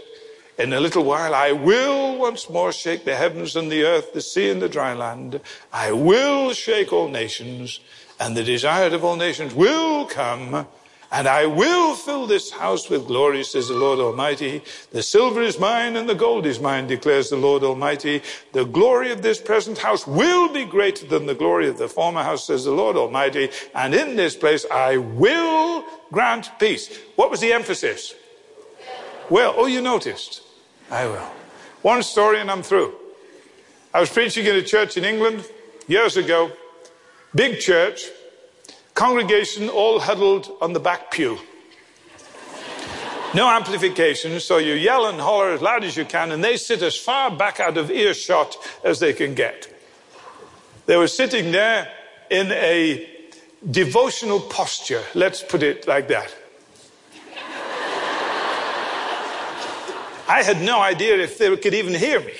In 0.58 0.72
a 0.72 0.80
little 0.80 1.04
while, 1.04 1.34
I 1.34 1.52
will 1.52 2.16
once 2.16 2.48
more 2.48 2.72
shake 2.72 3.04
the 3.04 3.14
heavens 3.14 3.56
and 3.56 3.70
the 3.70 3.84
earth, 3.84 4.14
the 4.14 4.22
sea 4.22 4.48
and 4.48 4.60
the 4.60 4.70
dry 4.70 4.94
land. 4.94 5.40
I 5.70 5.92
will 5.92 6.54
shake 6.54 6.92
all 6.94 7.08
nations, 7.08 7.78
and 8.18 8.34
the 8.34 8.42
desire 8.42 8.94
of 8.94 9.04
all 9.04 9.16
nations 9.16 9.54
will 9.54 10.06
come, 10.06 10.66
and 11.12 11.28
I 11.28 11.46
will 11.46 11.94
fill 11.94 12.26
this 12.26 12.50
house 12.50 12.90
with 12.90 13.06
glory, 13.06 13.44
says 13.44 13.68
the 13.68 13.74
Lord 13.74 13.98
Almighty. 13.98 14.62
The 14.90 15.02
silver 15.02 15.42
is 15.42 15.58
mine 15.58 15.96
and 15.96 16.08
the 16.08 16.14
gold 16.14 16.46
is 16.46 16.58
mine, 16.58 16.86
declares 16.86 17.30
the 17.30 17.36
Lord 17.36 17.62
Almighty. 17.62 18.22
The 18.52 18.64
glory 18.64 19.12
of 19.12 19.22
this 19.22 19.40
present 19.40 19.78
house 19.78 20.06
will 20.06 20.52
be 20.52 20.64
greater 20.64 21.06
than 21.06 21.26
the 21.26 21.34
glory 21.34 21.68
of 21.68 21.78
the 21.78 21.88
former 21.88 22.22
house, 22.22 22.46
says 22.46 22.64
the 22.64 22.72
Lord 22.72 22.96
Almighty. 22.96 23.50
And 23.74 23.94
in 23.94 24.16
this 24.16 24.34
place 24.34 24.66
I 24.70 24.96
will 24.96 25.84
grant 26.10 26.50
peace. 26.58 26.98
What 27.14 27.30
was 27.30 27.40
the 27.40 27.52
emphasis? 27.52 28.14
Well, 29.30 29.54
oh, 29.56 29.66
you 29.66 29.80
noticed. 29.80 30.42
I 30.90 31.06
will. 31.06 31.30
One 31.82 32.02
story 32.02 32.40
and 32.40 32.50
I'm 32.50 32.62
through. 32.62 32.94
I 33.94 34.00
was 34.00 34.10
preaching 34.10 34.44
in 34.46 34.56
a 34.56 34.62
church 34.62 34.96
in 34.96 35.04
England 35.04 35.44
years 35.86 36.16
ago. 36.16 36.50
Big 37.34 37.60
church. 37.60 38.06
Congregation 38.96 39.68
all 39.68 40.00
huddled 40.00 40.50
on 40.62 40.72
the 40.72 40.80
back 40.80 41.10
pew. 41.10 41.38
No 43.34 43.46
amplification, 43.46 44.40
so 44.40 44.56
you 44.56 44.72
yell 44.72 45.06
and 45.06 45.20
holler 45.20 45.50
as 45.50 45.60
loud 45.60 45.84
as 45.84 45.98
you 45.98 46.06
can, 46.06 46.32
and 46.32 46.42
they 46.42 46.56
sit 46.56 46.80
as 46.80 46.96
far 46.96 47.30
back 47.30 47.60
out 47.60 47.76
of 47.76 47.90
earshot 47.90 48.56
as 48.82 48.98
they 48.98 49.12
can 49.12 49.34
get. 49.34 49.68
They 50.86 50.96
were 50.96 51.08
sitting 51.08 51.52
there 51.52 51.92
in 52.30 52.50
a 52.52 53.06
devotional 53.70 54.40
posture, 54.40 55.02
let's 55.14 55.42
put 55.42 55.62
it 55.62 55.86
like 55.86 56.08
that. 56.08 56.34
I 60.26 60.42
had 60.42 60.62
no 60.62 60.80
idea 60.80 61.18
if 61.18 61.36
they 61.36 61.54
could 61.58 61.74
even 61.74 61.92
hear 61.92 62.20
me. 62.20 62.34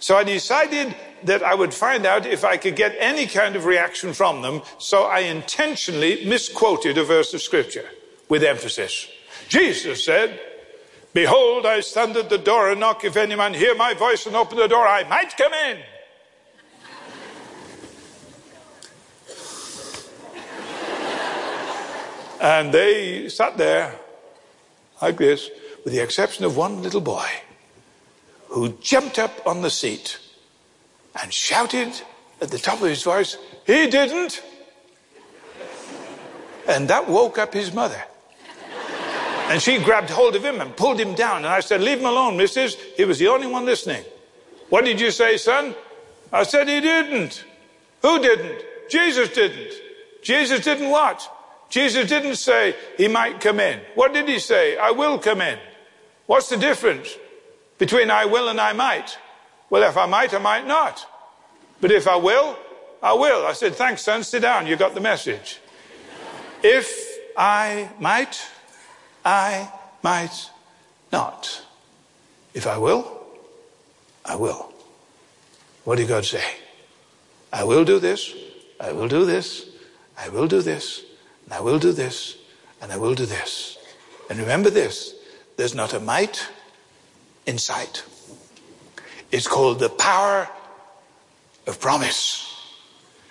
So 0.00 0.16
I 0.16 0.24
decided 0.24 0.94
that 1.24 1.42
I 1.42 1.54
would 1.54 1.74
find 1.74 2.06
out 2.06 2.26
if 2.26 2.44
I 2.44 2.56
could 2.56 2.76
get 2.76 2.94
any 2.98 3.26
kind 3.26 3.56
of 3.56 3.64
reaction 3.64 4.12
from 4.12 4.42
them. 4.42 4.62
So 4.78 5.04
I 5.04 5.20
intentionally 5.20 6.24
misquoted 6.26 6.98
a 6.98 7.04
verse 7.04 7.34
of 7.34 7.42
scripture 7.42 7.88
with 8.28 8.42
emphasis. 8.44 9.08
Jesus 9.48 10.04
said, 10.04 10.40
Behold, 11.14 11.66
I 11.66 11.80
stand 11.80 12.16
at 12.16 12.28
the 12.28 12.38
door 12.38 12.70
and 12.70 12.80
knock. 12.80 13.04
If 13.04 13.16
any 13.16 13.34
man 13.34 13.54
hear 13.54 13.74
my 13.74 13.94
voice 13.94 14.26
and 14.26 14.36
open 14.36 14.58
the 14.58 14.68
door, 14.68 14.86
I 14.86 15.04
might 15.08 15.36
come 15.36 15.52
in. 15.52 15.78
and 22.40 22.72
they 22.72 23.28
sat 23.28 23.56
there 23.56 23.98
like 25.00 25.16
this 25.16 25.50
with 25.84 25.92
the 25.92 26.00
exception 26.00 26.44
of 26.44 26.56
one 26.56 26.82
little 26.82 27.00
boy 27.00 27.26
who 28.48 28.70
jumped 28.80 29.18
up 29.18 29.46
on 29.46 29.62
the 29.62 29.70
seat 29.70 30.18
and 31.20 31.32
shouted 31.32 32.00
at 32.40 32.50
the 32.50 32.58
top 32.58 32.80
of 32.80 32.88
his 32.88 33.02
voice, 33.02 33.36
He 33.66 33.88
didn't! 33.88 34.42
And 36.68 36.88
that 36.88 37.08
woke 37.08 37.38
up 37.38 37.54
his 37.54 37.72
mother. 37.72 38.02
And 39.48 39.62
she 39.62 39.78
grabbed 39.78 40.10
hold 40.10 40.36
of 40.36 40.44
him 40.44 40.60
and 40.60 40.76
pulled 40.76 41.00
him 41.00 41.14
down. 41.14 41.38
And 41.38 41.46
I 41.46 41.60
said, 41.60 41.80
Leave 41.80 42.00
him 42.00 42.06
alone, 42.06 42.36
missus. 42.36 42.74
He 42.96 43.04
was 43.06 43.18
the 43.18 43.28
only 43.28 43.46
one 43.46 43.64
listening. 43.64 44.04
What 44.68 44.84
did 44.84 45.00
you 45.00 45.10
say, 45.10 45.38
son? 45.38 45.74
I 46.30 46.42
said, 46.42 46.68
He 46.68 46.80
didn't. 46.80 47.44
Who 48.02 48.20
didn't? 48.20 48.62
Jesus 48.90 49.30
didn't. 49.30 49.72
Jesus 50.22 50.60
didn't 50.60 50.90
what? 50.90 51.26
Jesus 51.70 52.08
didn't 52.08 52.36
say 52.36 52.74
he 52.96 53.08
might 53.08 53.40
come 53.40 53.60
in. 53.60 53.80
What 53.94 54.12
did 54.12 54.28
he 54.28 54.38
say? 54.38 54.76
I 54.76 54.90
will 54.90 55.18
come 55.18 55.40
in. 55.40 55.58
What's 56.26 56.48
the 56.48 56.56
difference 56.56 57.16
between 57.78 58.10
I 58.10 58.24
will 58.24 58.48
and 58.48 58.60
I 58.60 58.72
might? 58.72 59.18
Well, 59.70 59.82
if 59.88 59.96
I 59.96 60.06
might, 60.06 60.32
I 60.34 60.38
might 60.38 60.66
not. 60.66 61.06
But 61.80 61.92
if 61.92 62.08
I 62.08 62.16
will, 62.16 62.56
I 63.02 63.12
will. 63.12 63.46
I 63.46 63.52
said, 63.52 63.74
thanks, 63.74 64.02
son, 64.02 64.24
sit 64.24 64.42
down. 64.42 64.66
You 64.66 64.76
got 64.76 64.94
the 64.94 65.00
message. 65.00 65.60
If 66.62 66.90
I 67.36 67.90
might, 68.00 68.40
I 69.24 69.72
might 70.02 70.50
not. 71.12 71.64
If 72.54 72.66
I 72.66 72.78
will, 72.78 73.22
I 74.24 74.36
will. 74.36 74.72
What 75.84 75.98
did 75.98 76.08
God 76.08 76.24
say? 76.24 76.44
I 77.52 77.64
will 77.64 77.84
do 77.84 77.98
this, 77.98 78.34
I 78.80 78.92
will 78.92 79.08
do 79.08 79.24
this, 79.24 79.66
I 80.18 80.28
will 80.28 80.48
do 80.48 80.60
this, 80.60 81.04
and 81.44 81.52
I 81.52 81.60
will 81.60 81.78
do 81.78 81.92
this, 81.92 82.36
and 82.82 82.92
I 82.92 82.96
will 82.96 83.14
do 83.14 83.24
this. 83.24 83.78
And 84.28 84.38
remember 84.38 84.70
this 84.70 85.14
there's 85.56 85.74
not 85.74 85.94
a 85.94 86.00
might 86.00 86.48
in 87.46 87.58
sight. 87.58 88.04
It's 89.30 89.46
called 89.46 89.78
the 89.78 89.88
power 89.88 90.48
of 91.66 91.80
promise. 91.80 92.44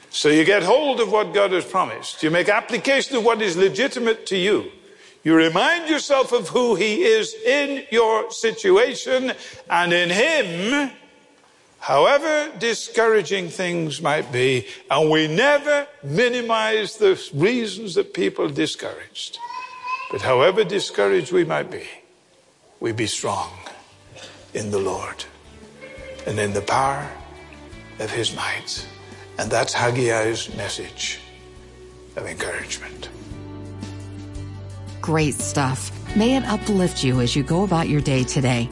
So 0.09 0.29
you 0.29 0.45
get 0.45 0.63
hold 0.63 0.99
of 0.99 1.11
what 1.11 1.33
God 1.33 1.51
has 1.51 1.65
promised. 1.65 2.23
You 2.23 2.31
make 2.31 2.49
application 2.49 3.17
of 3.17 3.25
what 3.25 3.41
is 3.41 3.57
legitimate 3.57 4.25
to 4.27 4.37
you. 4.37 4.71
You 5.23 5.35
remind 5.35 5.89
yourself 5.89 6.31
of 6.31 6.49
who 6.49 6.75
He 6.75 7.03
is 7.03 7.33
in 7.33 7.85
your 7.91 8.31
situation 8.31 9.33
and 9.69 9.91
in 9.91 10.09
Him, 10.09 10.91
however 11.79 12.51
discouraging 12.57 13.49
things 13.49 14.01
might 14.01 14.31
be. 14.31 14.67
And 14.89 15.11
we 15.11 15.27
never 15.27 15.87
minimize 16.03 16.97
the 16.97 17.21
reasons 17.33 17.95
that 17.95 18.13
people 18.13 18.45
are 18.45 18.51
discouraged. 18.51 19.37
But 20.11 20.21
however 20.21 20.63
discouraged 20.63 21.31
we 21.31 21.43
might 21.43 21.69
be, 21.69 21.83
we 22.79 22.91
be 22.91 23.07
strong 23.07 23.51
in 24.53 24.71
the 24.71 24.79
Lord 24.79 25.25
and 26.27 26.37
in 26.37 26.53
the 26.53 26.61
power 26.61 27.09
of 27.99 28.11
his 28.11 28.35
might. 28.35 28.85
And 29.39 29.49
that's 29.49 29.73
Haggai's 29.73 30.53
message 30.55 31.19
of 32.15 32.27
encouragement. 32.27 33.09
Great 35.01 35.35
stuff. 35.35 35.91
May 36.15 36.35
it 36.35 36.45
uplift 36.45 37.03
you 37.03 37.21
as 37.21 37.35
you 37.35 37.43
go 37.43 37.63
about 37.63 37.87
your 37.87 38.01
day 38.01 38.23
today. 38.23 38.69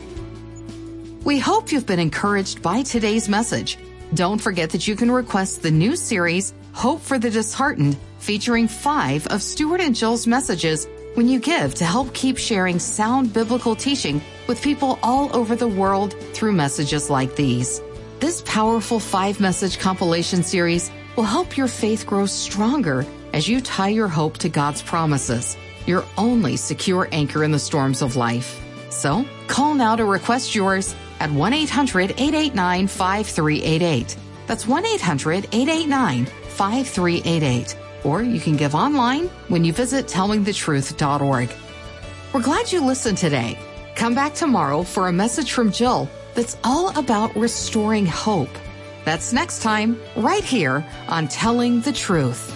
We 1.23 1.39
hope 1.39 1.71
you've 1.71 1.87
been 1.87 1.99
encouraged 1.99 2.61
by 2.61 2.83
today's 2.83 3.29
message. 3.29 3.77
Don't 4.13 4.39
forget 4.39 4.71
that 4.71 4.87
you 4.87 4.95
can 4.95 5.09
request 5.09 5.63
the 5.63 5.71
new 5.71 5.95
series, 5.95 6.53
Hope 6.73 7.01
for 7.01 7.17
the 7.17 7.29
Disheartened, 7.29 7.97
featuring 8.19 8.67
five 8.67 9.25
of 9.27 9.41
Stuart 9.41 9.79
and 9.81 9.95
Jill's 9.95 10.27
messages 10.27 10.87
when 11.15 11.27
you 11.27 11.39
give 11.39 11.73
to 11.75 11.85
help 11.85 12.13
keep 12.13 12.37
sharing 12.37 12.77
sound 12.77 13.33
biblical 13.33 13.75
teaching 13.75 14.21
with 14.47 14.61
people 14.61 14.99
all 15.01 15.35
over 15.35 15.55
the 15.55 15.67
world 15.67 16.13
through 16.33 16.51
messages 16.51 17.09
like 17.09 17.35
these. 17.35 17.81
This 18.19 18.43
powerful 18.45 18.99
five 18.99 19.39
message 19.39 19.79
compilation 19.79 20.43
series 20.43 20.91
will 21.15 21.23
help 21.23 21.57
your 21.57 21.67
faith 21.67 22.05
grow 22.05 22.25
stronger 22.25 23.05
as 23.33 23.47
you 23.47 23.61
tie 23.61 23.89
your 23.89 24.07
hope 24.07 24.37
to 24.39 24.49
God's 24.49 24.81
promises, 24.81 25.57
your 25.85 26.05
only 26.17 26.57
secure 26.57 27.07
anchor 27.11 27.43
in 27.43 27.51
the 27.51 27.59
storms 27.59 28.01
of 28.01 28.15
life. 28.15 28.61
So 28.89 29.25
call 29.47 29.73
now 29.73 29.95
to 29.95 30.05
request 30.05 30.53
yours 30.55 30.95
at 31.19 31.31
1 31.31 31.53
800 31.53 32.11
889 32.11 32.87
5388. 32.87 34.17
That's 34.47 34.67
1 34.67 34.85
800 34.85 35.47
889 35.51 36.25
5388. 36.25 37.84
Or 38.05 38.23
you 38.23 38.39
can 38.39 38.55
give 38.55 38.75
online 38.75 39.27
when 39.49 39.65
you 39.65 39.73
visit 39.73 40.05
tellingthetruth.org. 40.05 41.49
We're 42.31 42.41
glad 42.41 42.71
you 42.71 42.79
listened 42.79 43.17
today. 43.17 43.59
Come 43.95 44.15
back 44.15 44.33
tomorrow 44.33 44.83
for 44.83 45.09
a 45.09 45.13
message 45.13 45.51
from 45.51 45.71
Jill 45.71 46.09
that's 46.33 46.57
all 46.63 46.97
about 46.97 47.35
restoring 47.35 48.05
hope. 48.05 48.49
That's 49.03 49.33
next 49.33 49.61
time, 49.61 49.99
right 50.15 50.43
here 50.43 50.85
on 51.09 51.27
Telling 51.27 51.81
the 51.81 51.93
Truth. 51.93 52.54